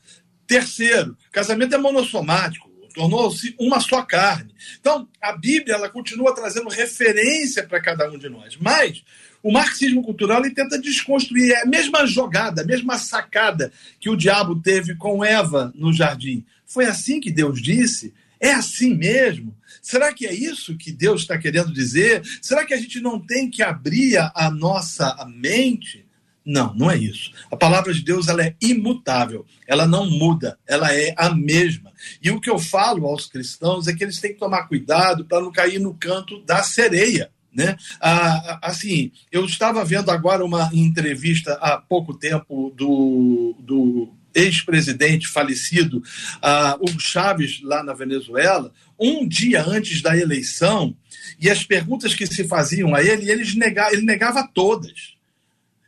[0.48, 2.70] Terceiro, casamento é monossomático.
[2.94, 4.54] Tornou-se uma só carne.
[4.80, 8.58] Então, a Bíblia ela continua trazendo referência para cada um de nós.
[8.60, 9.02] Mas
[9.42, 14.18] o marxismo cultural ele tenta desconstruir é a mesma jogada, a mesma sacada que o
[14.18, 16.44] diabo teve com Eva no jardim.
[16.72, 18.14] Foi assim que Deus disse?
[18.40, 19.56] É assim mesmo?
[19.82, 22.24] Será que é isso que Deus está querendo dizer?
[22.42, 26.06] Será que a gente não tem que abrir a, nossa mente?
[26.46, 27.32] Não, não é isso.
[27.52, 31.92] A palavra de Deus ela é imutável, ela não muda, ela é a mesma.
[32.22, 35.42] E o que eu falo aos cristãos é que eles têm que tomar cuidado para
[35.42, 37.30] não cair no canto da sereia.
[37.54, 37.76] Né?
[38.00, 46.04] Ah, assim, eu estava vendo agora uma entrevista há pouco tempo do, do ex-presidente falecido,
[46.42, 50.96] ah, Hugo Chávez, lá na Venezuela, um dia antes da eleição,
[51.40, 55.16] e as perguntas que se faziam a ele, eles nega, ele negava todas.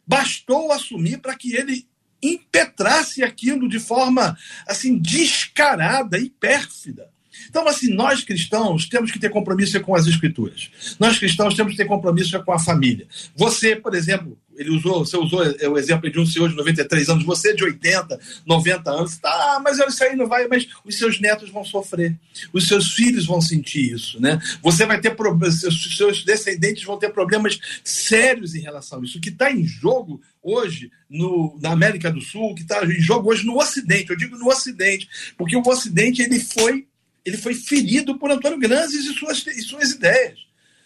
[0.05, 1.87] Bastou assumir para que ele
[2.21, 4.37] impetrasse aquilo de forma
[4.67, 7.11] assim descarada e pérfida.
[7.49, 10.95] Então, assim, nós cristãos temos que ter compromisso com as escrituras.
[10.99, 13.07] Nós cristãos temos que ter compromisso com a família.
[13.35, 17.25] Você, por exemplo, ele usou, você usou o exemplo de um senhor de 93 anos,
[17.25, 21.19] você de 80, 90 anos, tá, ah, mas isso aí não vai, mas os seus
[21.19, 22.15] netos vão sofrer,
[22.51, 24.39] os seus filhos vão sentir isso, né?
[24.61, 25.61] Você vai ter problemas,
[25.95, 29.17] seus descendentes vão ter problemas sérios em relação a isso.
[29.17, 33.29] O que está em jogo hoje no, na América do Sul, que está em jogo
[33.29, 36.87] hoje no Ocidente, eu digo no Ocidente, porque o Ocidente ele foi,
[37.25, 40.39] ele foi ferido por Antônio Grandes e suas, e suas ideias.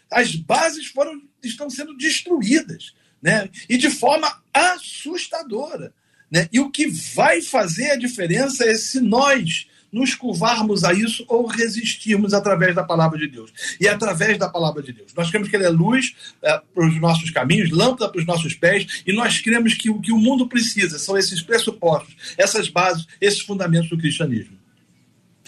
[0.09, 3.49] As bases foram, estão sendo destruídas né?
[3.69, 5.93] e de forma assustadora.
[6.29, 6.47] Né?
[6.51, 11.45] E o que vai fazer a diferença é se nós nos curvarmos a isso ou
[11.45, 13.51] resistirmos através da palavra de Deus.
[13.79, 15.13] E é através da palavra de Deus.
[15.15, 18.53] Nós cremos que ele é luz é, para os nossos caminhos, lâmpada para os nossos
[18.53, 23.07] pés, e nós cremos que o que o mundo precisa são esses pressupostos, essas bases,
[23.19, 24.57] esses fundamentos do cristianismo.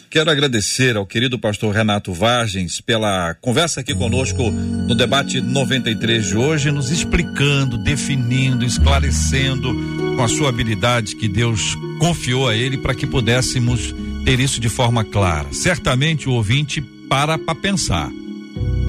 [0.09, 6.35] Quero agradecer ao querido pastor Renato Vargens pela conversa aqui conosco no debate 93 de
[6.35, 9.71] hoje, nos explicando, definindo, esclarecendo
[10.15, 13.93] com a sua habilidade que Deus confiou a ele para que pudéssemos
[14.25, 15.53] ter isso de forma clara.
[15.53, 18.09] Certamente o ouvinte para para pensar.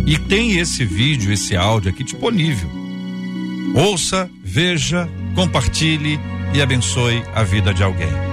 [0.07, 2.71] E tem esse vídeo, esse áudio aqui disponível.
[3.75, 6.19] Ouça, veja, compartilhe
[6.55, 8.30] e abençoe a vida de alguém.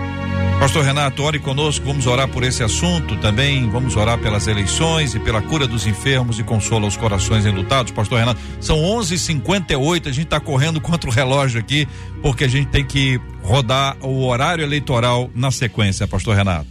[0.60, 5.20] Pastor Renato, ore conosco, vamos orar por esse assunto também, vamos orar pelas eleições e
[5.20, 7.92] pela cura dos enfermos e consola os corações enlutados.
[7.92, 11.88] Pastor Renato, são 11:58, a gente está correndo contra o relógio aqui,
[12.24, 16.68] porque a gente tem que rodar o horário eleitoral na sequência, Pastor Renato.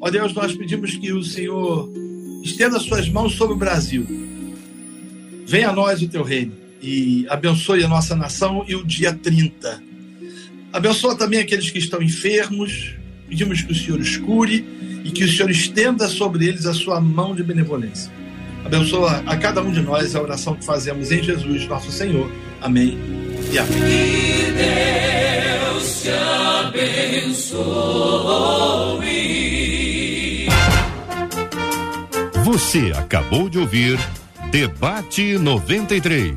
[0.00, 1.90] Ó Deus, nós pedimos que o Senhor
[2.42, 4.06] estenda suas mãos sobre o Brasil.
[5.44, 9.89] Venha a nós o teu reino e abençoe a nossa nação e o dia 30
[10.72, 12.94] Abençoa também aqueles que estão enfermos.
[13.28, 14.64] Pedimos que o Senhor os cure
[15.04, 18.12] e que o Senhor estenda sobre eles a sua mão de benevolência.
[18.64, 22.30] Abençoa a cada um de nós a oração que fazemos em Jesus, nosso Senhor.
[22.60, 22.98] Amém
[23.52, 23.80] e amém.
[23.80, 24.52] Que
[25.72, 27.60] Deus te abençoe.
[32.44, 33.98] Você acabou de ouvir
[34.50, 36.36] Debate 93.